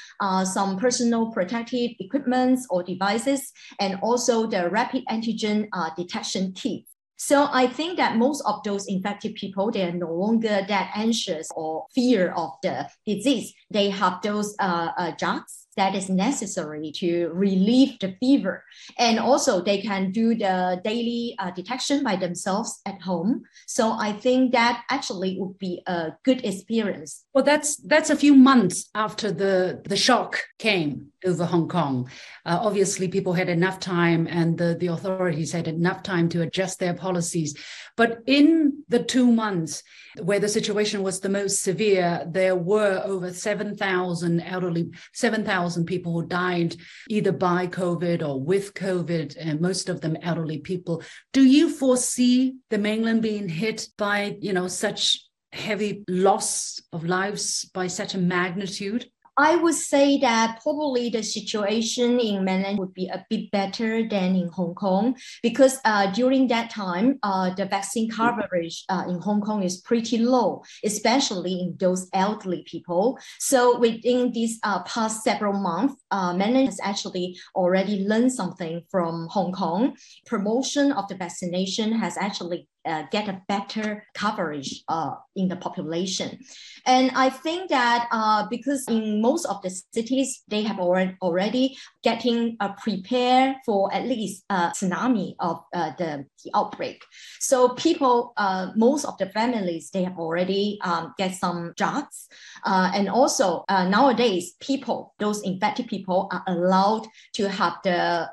some 0.45 0.79
personal 0.79 1.31
protective 1.31 1.91
equipments 1.99 2.67
or 2.71 2.83
devices, 2.83 3.53
and 3.81 3.99
also 4.03 4.47
the 4.47 4.69
rapid 4.71 5.05
antigen 5.11 5.67
detection 5.97 6.53
kits. 6.53 6.92
So 7.25 7.49
I 7.53 7.69
think 7.69 7.99
that 7.99 8.17
most 8.17 8.43
of 8.47 8.65
those 8.65 8.89
infected 8.89 9.37
people, 9.37 9.71
they 9.71 9.85
are 9.85 9.93
no 9.93 10.13
longer 10.13 10.67
that 10.67 10.91
anxious 10.97 11.49
or 11.55 11.87
fear 11.95 12.33
of 12.33 12.51
the 12.65 12.89
disease. 13.07 13.55
They 13.71 13.91
have 13.91 14.21
those 14.23 14.57
uh, 14.59 14.91
uh, 14.99 15.13
drugs 15.17 15.62
that 15.77 15.95
is 15.95 16.09
necessary 16.09 16.93
to 16.97 17.29
relieve 17.33 17.99
the 17.99 18.15
fever. 18.21 18.65
And 18.99 19.19
also 19.19 19.63
they 19.63 19.81
can 19.81 20.13
do 20.13 20.35
the 20.35 20.81
daily 20.85 21.35
uh, 21.39 21.51
detection 21.51 22.05
by 22.05 22.17
themselves 22.17 22.81
at 22.87 23.01
home. 23.01 23.43
So 23.67 23.93
I 23.93 24.13
think 24.13 24.53
that 24.53 24.83
actually 24.91 25.39
would 25.39 25.59
be 25.59 25.83
a 25.87 26.13
good 26.25 26.45
experience. 26.45 27.25
Well, 27.35 27.45
that's 27.45 27.77
that's 27.77 28.11
a 28.11 28.17
few 28.17 28.35
months 28.35 28.91
after 28.95 29.33
the, 29.33 29.83
the 29.85 29.97
shock 29.97 30.41
came 30.59 31.13
over 31.25 31.45
Hong 31.45 31.69
Kong. 31.69 32.11
Uh, 32.45 32.59
obviously, 32.61 33.09
people 33.09 33.33
had 33.33 33.49
enough 33.49 33.81
time 33.81 34.27
and 34.27 34.59
the, 34.59 34.77
the 34.79 34.89
authorities 34.89 35.53
had 35.53 35.69
enough 35.69 36.03
time 36.03 36.29
to 36.31 36.43
adjust 36.43 36.79
their 36.79 36.95
policies. 36.95 37.55
But 37.97 38.19
in 38.27 38.83
the 38.89 39.03
two 39.03 39.31
months 39.31 39.83
where 40.21 40.41
the 40.41 40.49
situation 40.49 41.03
was 41.03 41.21
the 41.21 41.29
most 41.29 41.63
severe, 41.63 42.27
there 42.29 42.57
were 42.57 43.03
over 43.05 43.33
7,000 43.33 44.41
elderly, 44.41 44.91
7,000 45.13 45.62
1,000 45.63 45.87
people 45.87 46.13
who 46.13 46.27
died 46.27 46.75
either 47.09 47.31
by 47.31 47.69
COVID 47.69 48.27
or 48.27 48.41
with 48.41 48.75
COVID, 48.75 49.37
and 49.39 49.61
most 49.61 49.89
of 49.89 50.01
them 50.01 50.17
elderly 50.21 50.59
people. 50.59 51.03
Do 51.33 51.45
you 51.45 51.71
foresee 51.71 52.57
the 52.71 52.79
mainland 52.79 53.23
being 53.23 53.49
hit 53.49 53.89
by, 53.97 54.37
you 54.41 54.53
know, 54.53 54.67
such 54.67 55.21
heavy 55.53 56.03
loss 56.09 56.81
of 56.93 57.05
lives 57.05 57.71
by 57.73 57.87
such 57.87 58.15
a 58.15 58.19
magnitude? 58.19 59.09
I 59.37 59.57
would 59.57 59.75
say 59.75 60.19
that 60.19 60.61
probably 60.63 61.09
the 61.09 61.23
situation 61.23 62.21
in 62.21 62.45
mainland 62.45 62.79
would 62.79 62.93
be 62.93 63.09
a 63.09 63.25
bit 63.31 63.51
better 63.51 64.07
than 64.07 64.37
in 64.37 64.49
Hong 64.49 64.75
Kong 64.75 65.17
because 65.43 65.79
uh, 65.85 66.13
during 66.13 66.49
that 66.49 66.71
time, 66.71 67.19
uh, 67.23 67.55
the 67.55 67.65
vaccine 67.65 68.11
coverage 68.11 68.85
uh, 68.91 69.05
in 69.09 69.21
Hong 69.21 69.41
Kong 69.41 69.63
is 69.63 69.81
pretty 69.81 70.19
low, 70.19 70.63
especially 70.85 71.53
in 71.61 71.77
those 71.79 72.09
elderly 72.13 72.63
people. 72.67 73.19
So 73.39 73.79
within 73.79 74.33
these 74.33 74.59
uh, 74.65 74.83
past 74.83 75.23
several 75.23 75.55
months, 75.55 75.95
uh, 76.11 76.35
mainland 76.35 76.67
has 76.67 76.81
actually 76.83 77.39
already 77.55 78.07
learned 78.07 78.33
something 78.33 78.83
from 78.91 79.29
Hong 79.31 79.53
Kong. 79.53 79.97
Promotion 80.27 80.93
of 80.93 81.09
the 81.09 81.17
vaccination 81.17 81.93
has 81.93 82.19
actually 82.19 82.69
uh, 82.85 83.05
get 83.11 83.29
a 83.29 83.41
better 83.49 84.05
coverage 84.15 84.83
uh, 84.89 85.15
in 85.37 85.49
the 85.49 85.57
population. 85.57 86.39
And 86.87 87.11
I 87.15 87.31
think 87.31 87.71
that 87.71 88.09
uh, 88.11 88.47
because 88.51 88.85
in 88.89 89.22
most 89.23 89.47
of 89.47 89.63
the 89.63 89.71
cities, 89.71 90.43
they 90.49 90.63
have 90.63 90.81
already, 90.81 91.17
already 91.23 91.77
getting 92.03 92.57
uh, 92.61 92.73
prepared 92.75 93.57
for 93.65 93.93
at 93.95 94.05
least 94.07 94.45
a 94.51 94.73
tsunami 94.75 95.35
of 95.39 95.61
uh, 95.73 95.93
the, 95.99 96.27
the 96.45 96.51
outbreak. 96.55 97.03
So 97.39 97.71
people, 97.71 98.33
uh, 98.37 98.73
most 98.77 99.05
of 99.05 99.17
the 99.19 99.27
families, 99.31 99.91
they 99.91 100.03
have 100.03 100.19
already 100.19 100.79
um, 100.83 101.15
get 101.17 101.35
some 101.35 101.73
jobs. 101.79 102.29
Uh, 102.65 102.91
and 102.95 103.09
also 103.09 103.65
nowadays, 103.69 104.55
people, 104.61 105.15
those 105.19 105.43
infected 105.43 105.87
people 105.87 106.29
are 106.33 106.43
allowed 106.49 107.07
to 107.35 107.49
have 107.49 107.75
the, 107.85 108.29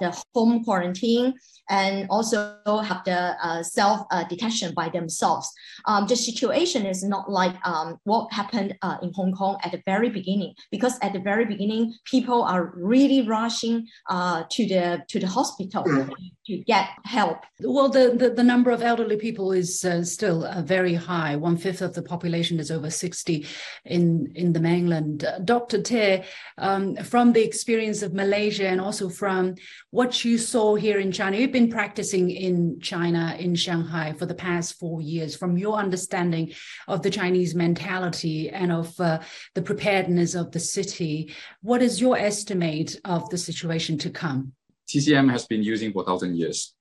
the 0.00 0.08
home 0.34 0.64
quarantine 0.64 1.34
and 1.68 2.06
also 2.10 2.56
have 2.66 3.04
the 3.04 3.36
self 3.62 3.90
self 3.90 4.06
uh, 4.10 4.24
detection 4.28 4.72
by 4.74 4.88
themselves. 4.88 5.46
Um, 5.86 6.06
the 6.06 6.16
situation 6.16 6.86
is 6.86 7.02
not 7.02 7.24
like 7.30 7.54
um, 7.64 7.98
what 8.04 8.32
happened 8.32 8.70
uh, 8.82 8.96
in 9.02 9.10
Hong 9.14 9.32
Kong 9.32 9.54
at 9.64 9.72
the 9.72 9.82
very 9.86 10.10
beginning, 10.10 10.29
because 10.70 10.98
at 11.02 11.12
the 11.12 11.18
very 11.18 11.44
beginning, 11.44 11.94
people 12.04 12.42
are 12.42 12.72
really 12.76 13.22
rushing 13.26 13.86
uh, 14.08 14.44
to 14.50 14.66
the 14.66 15.02
to 15.08 15.18
the 15.18 15.26
hospital 15.26 15.84
mm. 15.84 16.10
To 16.50 16.58
get 16.58 16.88
help. 17.04 17.44
Well, 17.60 17.88
the, 17.88 18.16
the, 18.16 18.30
the 18.30 18.42
number 18.42 18.72
of 18.72 18.82
elderly 18.82 19.16
people 19.16 19.52
is 19.52 19.84
uh, 19.84 20.02
still 20.02 20.44
uh, 20.44 20.62
very 20.62 20.94
high. 20.94 21.36
One 21.36 21.56
fifth 21.56 21.80
of 21.80 21.94
the 21.94 22.02
population 22.02 22.58
is 22.58 22.72
over 22.72 22.90
60 22.90 23.46
in, 23.84 24.32
in 24.34 24.52
the 24.52 24.58
mainland. 24.58 25.24
Uh, 25.24 25.38
Dr. 25.38 25.80
Tay, 25.80 26.24
um, 26.58 26.96
from 26.96 27.32
the 27.32 27.44
experience 27.44 28.02
of 28.02 28.14
Malaysia 28.14 28.66
and 28.66 28.80
also 28.80 29.08
from 29.08 29.54
what 29.90 30.24
you 30.24 30.38
saw 30.38 30.74
here 30.74 30.98
in 30.98 31.12
China, 31.12 31.36
you've 31.36 31.52
been 31.52 31.70
practicing 31.70 32.30
in 32.30 32.80
China, 32.80 33.36
in 33.38 33.54
Shanghai 33.54 34.12
for 34.18 34.26
the 34.26 34.34
past 34.34 34.76
four 34.76 35.00
years, 35.00 35.36
from 35.36 35.56
your 35.56 35.76
understanding 35.76 36.52
of 36.88 37.02
the 37.02 37.10
Chinese 37.10 37.54
mentality 37.54 38.50
and 38.50 38.72
of 38.72 38.98
uh, 38.98 39.20
the 39.54 39.62
preparedness 39.62 40.34
of 40.34 40.50
the 40.50 40.58
city, 40.58 41.32
what 41.62 41.80
is 41.80 42.00
your 42.00 42.18
estimate 42.18 42.98
of 43.04 43.30
the 43.30 43.38
situation 43.38 43.98
to 43.98 44.10
come? 44.10 44.52
TCM 44.90 45.30
has 45.30 45.46
been 45.46 45.62
using 45.62 45.92
for 45.92 46.04
thousand 46.04 46.36
years. 46.36 46.74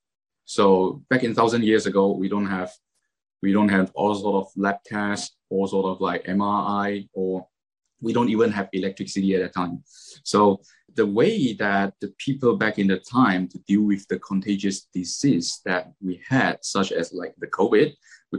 So 0.46 1.04
back 1.10 1.24
in 1.24 1.36
thousand 1.36 1.64
years 1.64 1.86
ago, 1.86 2.12
we 2.12 2.28
don't 2.28 2.48
have 2.48 2.72
We 3.42 3.54
don't 3.54 3.70
have 3.70 3.92
all 3.96 4.16
sort 4.16 4.46
of 4.46 4.52
lab 4.56 4.78
tests 4.86 5.36
all 5.50 5.68
sort 5.68 5.86
of 5.86 6.02
like 6.02 6.26
MRI, 6.26 7.10
or 7.14 7.48
we 8.02 8.14
don't 8.14 8.30
even 8.30 8.52
have 8.52 8.70
electricity 8.74 9.36
at 9.36 9.42
that 9.42 9.54
time. 9.54 9.84
So 10.24 10.62
the 10.96 11.06
way 11.06 11.54
that 11.54 11.94
the 12.02 12.14
people 12.18 12.56
back 12.56 12.80
in 12.80 12.88
the 12.88 13.00
time 13.00 13.48
to 13.48 13.58
deal 13.60 13.82
with 13.82 14.08
the 14.08 14.20
contagious 14.20 14.88
disease 14.94 15.62
that 15.66 15.92
we 16.02 16.22
had, 16.28 16.64
such 16.64 16.92
as 16.92 17.14
like 17.14 17.34
the 17.38 17.48
COVID, 17.48 17.94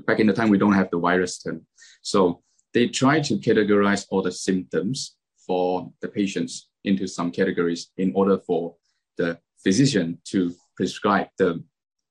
back 0.07 0.21
in 0.21 0.27
the 0.27 0.33
time 0.33 0.51
we 0.51 0.59
don't 0.59 0.73
have 0.73 0.91
the 0.91 0.99
virus 0.99 1.43
term. 1.43 1.67
So 2.03 2.43
they 2.75 2.89
try 2.89 3.21
to 3.21 3.35
categorize 3.39 4.07
all 4.11 4.23
the 4.23 4.33
symptoms 4.33 5.17
for 5.47 5.91
the 6.01 6.09
patients 6.09 6.69
into 6.85 7.07
some 7.07 7.31
categories 7.31 7.91
in 7.97 8.13
order 8.15 8.39
for 8.39 8.77
the 9.17 9.39
physician 9.63 10.19
to 10.25 10.55
prescribe 10.77 11.29
the 11.39 11.63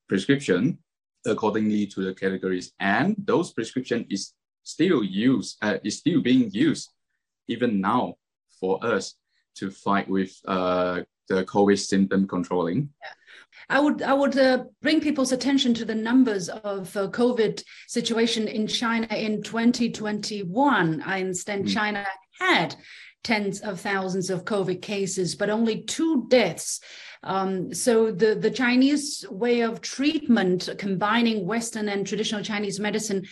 prescription 0.08 0.78
accordingly 1.26 1.86
to 1.88 2.02
the 2.02 2.14
categories. 2.14 2.72
And 2.80 3.16
those 3.18 3.52
prescription 3.52 4.06
is 4.10 4.34
still 4.64 5.04
used, 5.04 5.58
uh, 5.62 5.78
is 5.84 5.98
still 5.98 6.22
being 6.22 6.50
used 6.52 6.92
even 7.48 7.82
now 7.82 8.16
for 8.60 8.84
us 8.86 9.16
to 9.56 9.72
fight 9.72 10.08
with 10.08 10.32
uh, 10.48 11.02
the 11.28 11.44
COVID 11.46 11.80
symptom 11.80 12.28
controlling. 12.28 12.90
Yeah. 13.04 13.12
I 13.70 13.80
would 13.80 14.02
I 14.02 14.14
would 14.14 14.38
uh, 14.38 14.66
bring 14.82 15.02
people's 15.02 15.32
attention 15.32 15.74
to 15.76 15.86
the 15.86 15.96
numbers 15.96 16.50
of 16.50 16.96
uh, 16.96 17.08
COVID 17.10 17.64
situation 17.88 18.48
in 18.48 18.68
China 18.68 19.08
in 19.16 19.44
2021. 19.44 21.02
I 21.06 21.20
understand 21.20 21.66
mm. 21.66 21.74
China 21.74 22.06
had 22.40 22.76
tens 23.24 23.60
of 23.62 23.80
thousands 23.80 24.30
of 24.30 24.46
COVID 24.46 24.82
cases, 24.82 25.36
but 25.36 25.50
only 25.50 25.84
two 25.84 26.28
deaths. 26.30 26.80
Um, 27.23 27.73
so 27.73 28.12
the, 28.12 28.36
the 28.36 28.51
Chinese 28.51 29.25
way 29.29 29.62
of 29.62 29.82
treatment, 29.82 30.69
combining 30.77 31.45
Western 31.45 31.89
and 31.89 32.08
traditional 32.08 32.43
Chinese 32.43 32.79
medicine, 32.79 33.25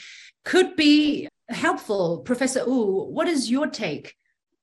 could 0.44 0.76
be 0.76 1.28
helpful. 1.50 2.20
Professor 2.20 2.66
Wu, 2.66 3.06
what 3.06 3.28
is 3.28 3.50
your 3.50 3.68
take? 3.68 4.16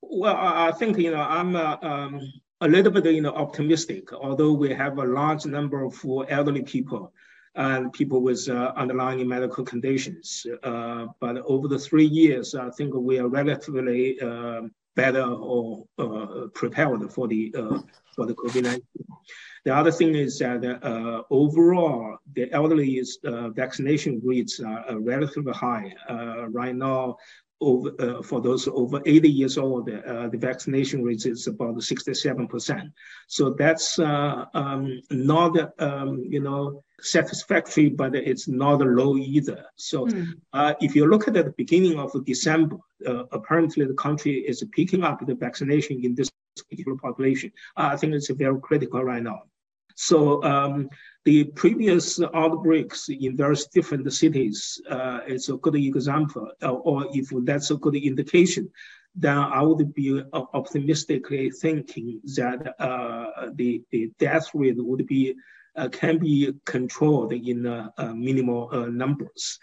Well, 0.03 0.37
I 0.37 0.73
think 0.73 0.99
you 0.99 1.11
know 1.11 1.23
I'm 1.23 1.57
uh, 1.57 1.77
um, 1.81 2.21
a 2.61 2.69
little 2.69 2.93
bit 2.93 3.07
you 3.07 3.23
know 3.23 3.35
optimistic. 3.35 4.13
Although 4.13 4.53
we 4.53 4.73
have 4.73 4.99
a 4.99 5.05
large 5.05 5.47
number 5.47 5.85
of 5.85 5.95
elderly 6.29 6.63
people 6.63 7.13
and 7.55 7.93
people 7.93 8.21
with 8.21 8.49
uh, 8.49 8.73
underlying 8.77 9.27
medical 9.27 9.65
conditions, 9.65 10.47
uh, 10.63 11.07
but 11.21 11.39
over 11.47 11.69
the 11.69 11.79
three 11.79 12.05
years, 12.07 12.55
I 12.55 12.71
think 12.71 12.95
we 12.95 13.19
are 13.19 13.29
relatively 13.29 14.21
um, 14.21 14.73
better 14.95 15.23
or 15.23 15.87
uh, 15.99 16.49
prepared 16.55 17.11
for 17.13 17.27
the 17.27 17.55
uh, 17.57 17.79
for 18.15 18.27
the 18.27 18.35
COVID-19. 18.35 18.81
The 19.65 19.75
other 19.75 19.91
thing 19.91 20.15
is 20.15 20.39
that 20.41 20.63
uh, 20.65 21.23
overall, 21.31 22.19
the 22.35 22.53
elderly 22.53 23.03
vaccination 23.55 24.21
rates 24.23 24.61
are 24.61 24.99
relatively 24.99 25.53
high. 25.53 25.95
right 26.51 26.75
now, 26.75 27.17
over, 27.61 27.91
uh, 27.99 28.23
for 28.23 28.41
those 28.41 28.69
over 28.69 29.01
80 29.07 29.29
years 29.29 29.59
old, 29.59 29.89
uh, 29.89 30.29
the 30.29 30.39
vaccination 30.39 31.03
rate 31.03 31.25
is 31.25 31.47
about 31.47 31.77
67%. 31.77 32.93
So 33.29 33.55
that's 33.59 33.99
uh, 33.99 34.45
um, 34.55 35.01
not, 35.11 35.57
um, 35.81 36.25
you 36.29 36.41
know, 36.41 36.83
satisfactory, 37.01 37.89
but 37.89 38.15
it's 38.15 38.49
not 38.49 38.81
low 38.81 39.17
either. 39.17 39.65
So 39.77 40.07
mm. 40.07 40.35
if 40.81 40.95
you 40.95 41.07
look 41.07 41.29
at 41.29 41.35
the 41.35 41.55
beginning 41.57 41.99
of 41.99 42.13
December, 42.25 42.77
uh, 43.07 43.25
apparently 43.33 43.87
the 43.87 43.95
country 43.95 44.45
is 44.47 44.65
picking 44.73 45.03
up 45.03 45.25
the 45.27 45.35
vaccination 45.35 46.05
in 46.05 46.15
this 46.15 46.31
particular 46.69 46.97
population. 46.99 47.51
I 47.77 47.97
think 47.97 48.15
it's 48.15 48.31
very 48.31 48.61
critical 48.61 49.03
right 49.03 49.23
now. 49.23 49.43
So 49.95 50.43
um, 50.43 50.89
the 51.25 51.45
previous 51.45 52.21
outbreaks 52.21 53.09
in 53.09 53.37
various 53.37 53.67
different 53.67 54.13
cities 54.13 54.81
uh, 54.91 55.21
is 55.27 55.49
a 55.49 55.57
good 55.57 55.77
example, 55.77 56.51
uh, 56.63 56.73
or 56.73 57.07
if 57.13 57.31
that's 57.45 57.71
a 57.71 57.77
good 57.77 57.97
indication, 57.97 58.71
then 59.15 59.39
I 59.39 59.63
would 59.63 59.95
be 59.95 60.21
uh, 60.21 60.43
optimistically 60.53 61.51
thinking 61.51 62.21
that 62.37 62.75
uh, 62.81 63.51
the, 63.55 63.83
the 63.91 64.11
death 64.19 64.49
rate 64.55 64.77
would 64.77 65.07
be 65.07 65.35
uh, 65.77 65.89
can 65.89 66.19
be 66.19 66.53
controlled 66.65 67.33
in 67.33 67.67
uh, 67.67 67.91
minimal 68.15 68.69
numbers. 68.91 69.59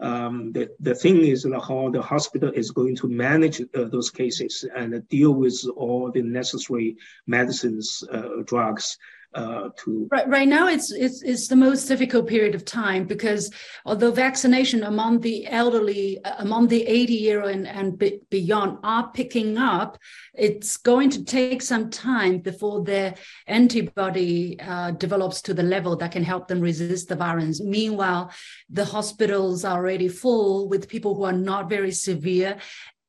Um, 0.00 0.52
the, 0.52 0.70
the 0.80 0.94
thing 0.94 1.18
is 1.24 1.44
how 1.44 1.90
the 1.90 2.02
hospital 2.02 2.50
is 2.50 2.70
going 2.72 2.96
to 2.96 3.08
manage 3.08 3.60
uh, 3.60 3.84
those 3.84 4.10
cases 4.10 4.64
and 4.74 5.06
deal 5.08 5.32
with 5.32 5.64
all 5.76 6.10
the 6.10 6.22
necessary 6.22 6.96
medicines, 7.26 8.02
uh, 8.10 8.42
drugs, 8.44 8.98
uh, 9.34 9.68
to 9.76 10.08
right, 10.12 10.28
right 10.28 10.48
now 10.48 10.68
it's, 10.68 10.92
it's 10.92 11.22
it's 11.22 11.48
the 11.48 11.56
most 11.56 11.86
difficult 11.86 12.28
period 12.28 12.54
of 12.54 12.64
time 12.64 13.04
because 13.04 13.52
although 13.84 14.12
vaccination 14.12 14.84
among 14.84 15.20
the 15.20 15.46
elderly 15.48 16.22
uh, 16.24 16.36
among 16.38 16.68
the 16.68 16.86
80 16.86 17.12
year 17.14 17.40
and, 17.48 17.66
and 17.66 18.02
beyond 18.30 18.78
are 18.84 19.10
picking 19.12 19.58
up 19.58 19.98
it's 20.34 20.76
going 20.76 21.10
to 21.10 21.24
take 21.24 21.62
some 21.62 21.90
time 21.90 22.38
before 22.38 22.84
their 22.84 23.14
antibody 23.46 24.58
uh, 24.60 24.92
develops 24.92 25.42
to 25.42 25.54
the 25.54 25.62
level 25.62 25.96
that 25.96 26.12
can 26.12 26.24
help 26.24 26.48
them 26.48 26.60
resist 26.60 27.08
the 27.08 27.16
virus. 27.16 27.60
Meanwhile 27.60 28.32
the 28.70 28.84
hospitals 28.84 29.64
are 29.64 29.78
already 29.78 30.08
full 30.08 30.68
with 30.68 30.88
people 30.88 31.14
who 31.14 31.24
are 31.24 31.32
not 31.32 31.68
very 31.68 31.92
severe 31.92 32.58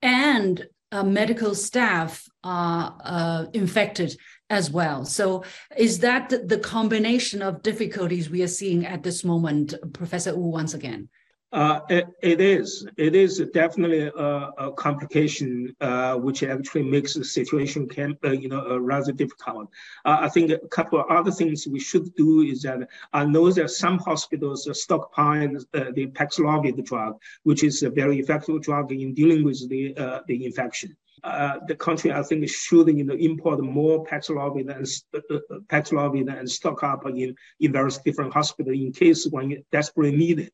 and 0.02 0.66
uh, 0.92 1.04
medical 1.04 1.54
staff 1.56 2.28
are 2.44 2.96
uh, 3.04 3.46
infected 3.54 4.16
as 4.50 4.70
well. 4.70 5.06
So, 5.06 5.44
is 5.78 6.00
that 6.00 6.30
the 6.30 6.60
combination 6.60 7.42
of 7.42 7.64
difficulties 7.64 8.30
we 8.30 8.44
are 8.44 8.48
seeing 8.48 8.86
at 8.86 9.04
this 9.04 9.24
moment, 9.24 9.74
Professor 9.94 10.36
Wu, 10.36 10.50
once 10.50 10.74
again? 10.74 11.10
Uh, 11.56 11.80
it, 11.90 12.06
it 12.22 12.42
is. 12.42 12.86
It 12.98 13.16
is 13.16 13.42
definitely 13.54 14.02
a, 14.02 14.12
a 14.58 14.74
complication, 14.74 15.74
uh, 15.80 16.16
which 16.16 16.44
actually 16.44 16.84
makes 16.84 17.14
the 17.14 17.24
situation 17.24 17.88
can, 17.88 18.18
uh, 18.26 18.32
you 18.32 18.50
know, 18.50 18.60
uh, 18.70 18.78
rather 18.78 19.14
difficult. 19.14 19.70
Uh, 20.04 20.18
I 20.20 20.28
think 20.28 20.52
a 20.52 20.58
couple 20.68 21.00
of 21.00 21.06
other 21.10 21.32
things 21.32 21.66
we 21.66 21.80
should 21.80 22.14
do 22.16 22.42
is 22.42 22.62
that 22.64 22.80
I 23.14 23.24
know 23.24 23.50
that 23.52 23.70
some 23.70 24.00
hospitals 24.00 24.68
stockpile 24.74 25.56
uh, 25.74 25.92
the 25.94 26.08
Paxlovid 26.08 26.84
drug, 26.84 27.22
which 27.44 27.64
is 27.64 27.84
a 27.84 27.90
very 27.90 28.20
effective 28.20 28.62
drug 28.62 28.92
in 28.92 29.14
dealing 29.14 29.46
with 29.46 29.70
the 29.70 29.94
the 30.28 30.46
infection 30.46 30.98
uh, 31.26 31.60
the 31.68 31.76
country, 31.76 32.12
I 32.12 32.22
think, 32.22 32.48
should 32.48 32.88
you 32.88 33.04
know 33.04 33.16
import 33.16 33.60
more 33.60 34.06
Paxlovid 34.06 34.70
and 34.70 34.88
uh, 35.14 35.36
uh, 35.36 35.60
Paxlovid 35.68 36.32
and 36.32 36.50
stock 36.50 36.84
up 36.84 37.06
in, 37.08 37.36
in 37.60 37.72
various 37.72 37.98
different 37.98 38.32
hospitals 38.32 38.78
in 38.78 38.94
case 38.94 39.26
when 39.26 39.64
desperately 39.72 40.16
needed. 40.16 40.52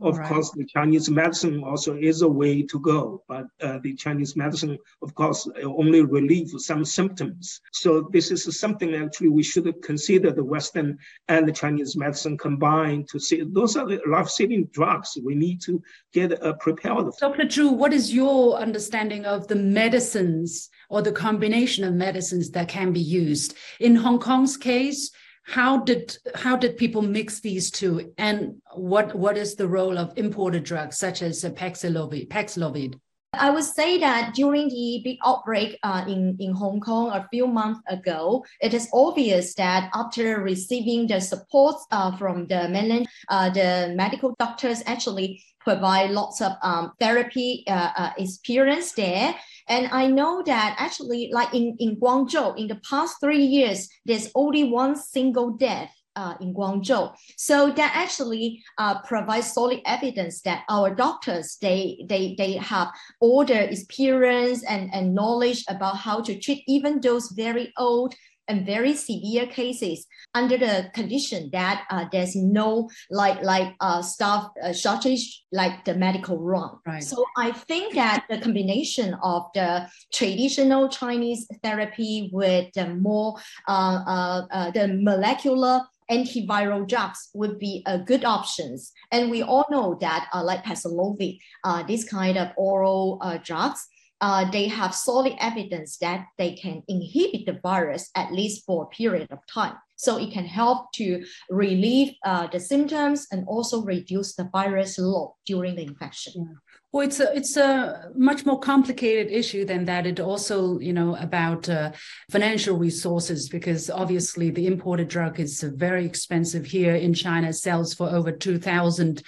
Of 0.00 0.18
right. 0.18 0.28
course, 0.28 0.50
the 0.50 0.64
Chinese 0.64 1.10
medicine 1.10 1.62
also 1.62 1.96
is 1.96 2.22
a 2.22 2.28
way 2.28 2.62
to 2.62 2.80
go, 2.80 3.22
but 3.28 3.46
uh, 3.60 3.78
the 3.82 3.94
Chinese 3.94 4.36
medicine, 4.36 4.78
of 5.02 5.14
course, 5.14 5.48
only 5.64 6.02
relieve 6.02 6.50
some 6.58 6.84
symptoms. 6.84 7.60
So 7.72 8.08
this 8.12 8.30
is 8.30 8.58
something 8.58 8.94
actually 8.94 9.28
we 9.28 9.42
should 9.42 9.70
consider 9.82 10.32
the 10.32 10.44
Western 10.44 10.98
and 11.28 11.46
the 11.46 11.52
Chinese 11.52 11.96
medicine 11.96 12.36
combined 12.38 13.08
to 13.08 13.18
see 13.18 13.42
those 13.44 13.76
are 13.76 13.86
the 13.86 14.00
life-saving 14.06 14.68
drugs 14.72 15.16
we 15.24 15.34
need 15.34 15.60
to 15.62 15.82
get 16.12 16.42
uh, 16.42 16.54
prepared. 16.54 17.06
Dr. 17.20 17.44
Zhu, 17.44 17.72
what 17.74 17.92
is 17.92 18.12
your 18.12 18.56
understanding 18.56 19.24
of 19.24 19.48
the 19.48 19.56
medicines 19.56 20.68
or 20.88 21.02
the 21.02 21.12
combination 21.12 21.84
of 21.84 21.94
medicines 21.94 22.50
that 22.50 22.68
can 22.68 22.92
be 22.92 23.00
used? 23.00 23.54
In 23.80 23.96
Hong 23.96 24.18
Kong's 24.18 24.56
case, 24.56 25.10
how 25.44 25.78
did 25.78 26.16
how 26.34 26.56
did 26.56 26.76
people 26.76 27.02
mix 27.02 27.40
these 27.40 27.70
two 27.70 28.12
and 28.18 28.54
what 28.74 29.14
what 29.14 29.36
is 29.36 29.54
the 29.54 29.66
role 29.66 29.98
of 29.98 30.12
imported 30.16 30.62
drugs 30.62 30.98
such 30.98 31.22
as 31.22 31.42
Paxlovid 31.44 32.28
Paxlovid 32.28 32.94
I 33.34 33.48
would 33.48 33.64
say 33.64 33.98
that 33.98 34.34
during 34.34 34.68
the 34.68 35.00
big 35.02 35.16
outbreak 35.24 35.78
uh, 35.82 36.04
in, 36.06 36.36
in 36.38 36.52
Hong 36.52 36.80
Kong 36.80 37.12
a 37.12 37.26
few 37.30 37.46
months 37.46 37.80
ago, 37.88 38.44
it 38.60 38.74
is 38.74 38.90
obvious 38.92 39.54
that 39.54 39.88
after 39.94 40.42
receiving 40.42 41.06
the 41.06 41.18
support 41.18 41.76
uh, 41.90 42.14
from 42.18 42.46
the 42.46 42.68
mainland, 42.68 43.08
uh, 43.30 43.48
the 43.48 43.94
medical 43.96 44.34
doctors 44.38 44.82
actually 44.84 45.42
provide 45.60 46.10
lots 46.10 46.42
of 46.42 46.52
um, 46.62 46.92
therapy 47.00 47.64
uh, 47.68 47.90
uh, 47.96 48.10
experience 48.18 48.92
there. 48.92 49.34
And 49.68 49.88
I 49.92 50.06
know 50.06 50.42
that 50.44 50.76
actually, 50.78 51.30
like 51.32 51.54
in, 51.54 51.76
in 51.78 51.96
Guangzhou, 51.96 52.58
in 52.58 52.68
the 52.68 52.80
past 52.88 53.16
three 53.20 53.44
years, 53.44 53.88
there's 54.04 54.30
only 54.34 54.64
one 54.64 54.96
single 54.96 55.50
death 55.50 55.92
uh, 56.16 56.34
in 56.40 56.54
Guangzhou. 56.54 57.14
So 57.36 57.70
that 57.70 57.92
actually 57.94 58.62
uh, 58.78 59.00
provides 59.02 59.52
solid 59.52 59.80
evidence 59.86 60.42
that 60.42 60.64
our 60.68 60.94
doctors 60.94 61.56
they 61.60 62.04
they 62.08 62.34
they 62.36 62.52
have 62.54 62.88
all 63.20 63.44
the 63.44 63.70
experience 63.70 64.64
and, 64.64 64.92
and 64.92 65.14
knowledge 65.14 65.64
about 65.68 65.96
how 65.96 66.20
to 66.20 66.38
treat 66.38 66.64
even 66.66 67.00
those 67.00 67.30
very 67.32 67.72
old 67.78 68.14
and 68.48 68.66
very 68.66 68.94
severe 68.94 69.46
cases 69.46 70.06
under 70.34 70.58
the 70.58 70.90
condition 70.94 71.50
that 71.52 71.84
uh, 71.90 72.06
there's 72.12 72.34
no 72.34 72.90
like 73.10 73.42
like 73.42 73.74
uh, 73.80 74.02
staff 74.02 74.50
uh, 74.62 74.72
shortage 74.72 75.44
like 75.52 75.84
the 75.84 75.94
medical 75.94 76.38
run. 76.38 76.70
Right. 76.86 77.02
So 77.02 77.24
I 77.36 77.52
think 77.52 77.94
that 77.94 78.24
the 78.28 78.38
combination 78.38 79.14
of 79.22 79.46
the 79.54 79.88
traditional 80.12 80.88
Chinese 80.88 81.46
therapy 81.62 82.30
with 82.32 82.72
the 82.74 82.88
more 82.94 83.36
uh, 83.68 84.02
uh, 84.06 84.46
uh, 84.50 84.70
the 84.70 84.88
molecular 84.88 85.82
antiviral 86.10 86.86
drugs 86.86 87.30
would 87.34 87.58
be 87.58 87.82
a 87.86 87.98
good 87.98 88.24
options. 88.24 88.92
And 89.10 89.30
we 89.30 89.42
all 89.42 89.66
know 89.70 89.96
that 90.00 90.28
uh, 90.32 90.44
like 90.44 90.64
Paxlovid, 90.64 91.38
uh, 91.64 91.82
this 91.84 92.04
kind 92.04 92.36
of 92.36 92.48
oral 92.56 93.18
uh, 93.22 93.38
drugs, 93.42 93.86
uh, 94.26 94.50
they 94.50 94.66
have 94.68 94.94
solid 94.94 95.34
evidence 95.38 95.98
that 95.98 96.20
they 96.38 96.52
can 96.62 96.82
inhibit 96.88 97.42
the 97.44 97.58
virus 97.62 98.04
at 98.14 98.32
least 98.32 98.64
for 98.66 98.84
a 98.84 98.86
period 98.96 99.28
of 99.30 99.40
time. 99.52 99.76
So 99.96 100.16
it 100.24 100.32
can 100.32 100.46
help 100.46 100.78
to 100.94 101.06
relieve 101.50 102.10
uh, 102.24 102.46
the 102.54 102.58
symptoms 102.58 103.26
and 103.32 103.40
also 103.46 103.76
reduce 103.94 104.34
the 104.34 104.48
virus 104.58 104.98
load 104.98 105.34
during 105.50 105.76
the 105.76 105.82
infection. 105.82 106.32
Yeah. 106.36 106.58
Well, 106.92 107.06
it's 107.08 107.20
a 107.20 107.28
it's 107.34 107.56
a 107.56 108.10
much 108.14 108.44
more 108.44 108.60
complicated 108.72 109.32
issue 109.32 109.64
than 109.64 109.86
that. 109.86 110.06
It 110.06 110.20
also, 110.20 110.78
you 110.88 110.92
know, 110.92 111.16
about 111.16 111.62
uh, 111.68 111.92
financial 112.30 112.76
resources 112.76 113.48
because 113.48 113.88
obviously 114.02 114.50
the 114.50 114.66
imported 114.66 115.08
drug 115.08 115.40
is 115.40 115.62
very 115.86 116.04
expensive 116.04 116.64
here 116.66 116.96
in 117.06 117.14
China. 117.14 117.50
Sells 117.52 117.94
for 117.94 118.08
over 118.10 118.30
two 118.30 118.58
thousand 118.58 119.22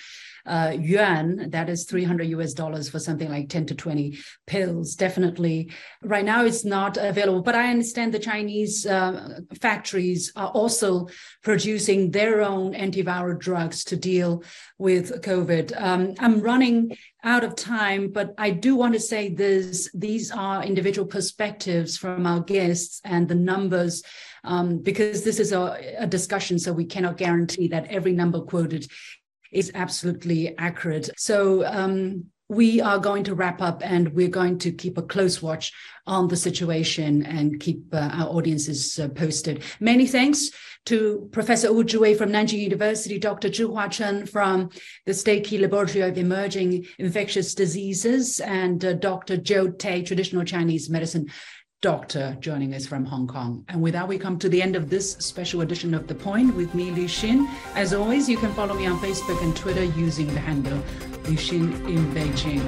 uh, 0.46 0.74
yuan, 0.78 1.50
that 1.50 1.68
is 1.68 1.84
300 1.84 2.24
US 2.24 2.52
dollars 2.52 2.88
for 2.88 2.98
something 2.98 3.30
like 3.30 3.48
10 3.48 3.66
to 3.66 3.74
20 3.74 4.18
pills. 4.46 4.94
Definitely. 4.94 5.70
Right 6.02 6.24
now, 6.24 6.44
it's 6.44 6.64
not 6.64 6.96
available, 6.96 7.42
but 7.42 7.54
I 7.54 7.70
understand 7.70 8.12
the 8.12 8.18
Chinese 8.18 8.86
uh, 8.86 9.40
factories 9.60 10.32
are 10.36 10.48
also 10.48 11.08
producing 11.42 12.10
their 12.10 12.42
own 12.42 12.74
antiviral 12.74 13.38
drugs 13.38 13.84
to 13.84 13.96
deal 13.96 14.42
with 14.78 15.22
COVID. 15.22 15.80
Um, 15.80 16.14
I'm 16.18 16.40
running 16.40 16.96
out 17.22 17.42
of 17.42 17.56
time, 17.56 18.10
but 18.10 18.34
I 18.36 18.50
do 18.50 18.76
want 18.76 18.92
to 18.94 19.00
say 19.00 19.32
this 19.32 19.90
these 19.94 20.30
are 20.30 20.62
individual 20.62 21.08
perspectives 21.08 21.96
from 21.96 22.26
our 22.26 22.40
guests 22.40 23.00
and 23.04 23.28
the 23.28 23.34
numbers. 23.34 24.02
Um, 24.46 24.80
because 24.80 25.24
this 25.24 25.40
is 25.40 25.52
a, 25.52 25.94
a 26.00 26.06
discussion, 26.06 26.58
so 26.58 26.70
we 26.70 26.84
cannot 26.84 27.16
guarantee 27.16 27.68
that 27.68 27.86
every 27.86 28.12
number 28.12 28.42
quoted 28.42 28.86
is 29.54 29.70
absolutely 29.74 30.56
accurate. 30.58 31.10
So 31.16 31.64
um, 31.64 32.26
we 32.48 32.80
are 32.80 32.98
going 32.98 33.24
to 33.24 33.34
wrap 33.34 33.62
up 33.62 33.82
and 33.82 34.12
we're 34.12 34.28
going 34.28 34.58
to 34.58 34.70
keep 34.70 34.98
a 34.98 35.02
close 35.02 35.40
watch 35.40 35.72
on 36.06 36.28
the 36.28 36.36
situation 36.36 37.24
and 37.24 37.58
keep 37.58 37.82
uh, 37.92 38.10
our 38.12 38.28
audiences 38.28 38.98
uh, 38.98 39.08
posted. 39.08 39.62
Many 39.80 40.06
thanks 40.06 40.50
to 40.86 41.28
Professor 41.32 41.72
Wu 41.72 41.84
Zhiwei 41.84 42.16
from 42.16 42.30
Nanjing 42.30 42.60
University, 42.60 43.18
Dr. 43.18 43.48
Zhu 43.48 43.70
Huachen 43.70 44.28
from 44.28 44.68
the 45.06 45.14
State 45.14 45.44
Key 45.44 45.56
Laboratory 45.58 46.02
of 46.02 46.18
Emerging 46.18 46.86
Infectious 46.98 47.54
Diseases, 47.54 48.38
and 48.40 48.84
uh, 48.84 48.92
Dr. 48.92 49.38
Joe 49.38 49.70
Tay, 49.70 50.02
Traditional 50.02 50.44
Chinese 50.44 50.90
Medicine 50.90 51.28
doctor 51.84 52.34
joining 52.40 52.72
us 52.72 52.86
from 52.86 53.04
Hong 53.04 53.26
Kong. 53.26 53.62
And 53.68 53.82
with 53.82 53.92
that, 53.92 54.08
we 54.08 54.16
come 54.16 54.38
to 54.38 54.48
the 54.48 54.62
end 54.62 54.74
of 54.74 54.88
this 54.88 55.12
special 55.18 55.60
edition 55.60 55.92
of 55.92 56.06
The 56.06 56.14
Point 56.14 56.56
with 56.56 56.74
me, 56.74 56.90
Liu 56.90 57.04
Xin. 57.04 57.46
As 57.74 57.92
always, 57.92 58.26
you 58.26 58.38
can 58.38 58.54
follow 58.54 58.72
me 58.72 58.86
on 58.86 58.98
Facebook 59.00 59.42
and 59.42 59.54
Twitter 59.54 59.84
using 59.84 60.26
the 60.28 60.40
handle 60.40 60.78
Liu 61.24 61.36
Xin 61.36 61.86
in 61.86 62.06
Beijing. 62.14 62.62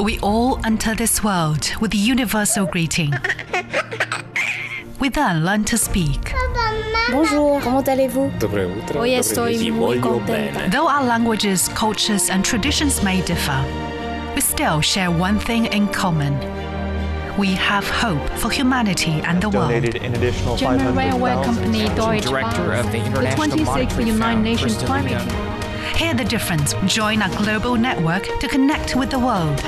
We 0.00 0.18
all 0.18 0.58
enter 0.66 0.96
this 0.96 1.22
world 1.22 1.70
with 1.80 1.94
a 1.94 1.96
universal 1.96 2.66
greeting. 2.66 3.12
We 5.02 5.08
then 5.08 5.44
learn 5.44 5.64
to 5.64 5.76
speak. 5.76 6.31
Bonjour, 7.10 7.60
comment 7.60 7.82
allez-vous? 7.88 8.30
Hoy 8.94 9.14
estoy 9.14 9.70
muy 9.70 9.98
contenta. 9.98 10.70
Though 10.70 10.88
our 10.88 11.04
languages, 11.04 11.68
cultures, 11.74 12.30
and 12.30 12.44
traditions 12.44 13.02
may 13.02 13.20
differ, 13.22 13.64
we 14.34 14.40
still 14.40 14.80
share 14.80 15.10
one 15.10 15.38
thing 15.38 15.66
in 15.66 15.88
common. 15.88 16.34
We 17.38 17.54
have 17.54 17.88
hope 17.88 18.26
for 18.38 18.50
humanity 18.50 19.20
and 19.24 19.40
the 19.42 19.48
world. 19.48 19.72
an 19.72 20.14
additional 20.14 20.56
German 20.56 20.94
railway 20.94 21.32
company 21.44 21.88
Deutsche 21.94 22.24
Director 22.24 22.68
Bahn, 22.68 22.78
of 22.78 22.86
the 22.86 22.98
the 22.98 23.06
International 23.06 23.46
26th 23.46 24.06
United 24.06 24.42
Nations 24.42 24.74
Kristen 24.74 24.86
Climate 24.86 25.12
Liang. 25.12 25.96
Hear 25.96 26.14
the 26.14 26.24
difference. 26.24 26.74
Join 26.86 27.22
our 27.22 27.30
global 27.36 27.76
network 27.76 28.28
to 28.40 28.48
connect 28.48 28.96
with 28.96 29.10
the 29.10 29.18
world. 29.18 29.60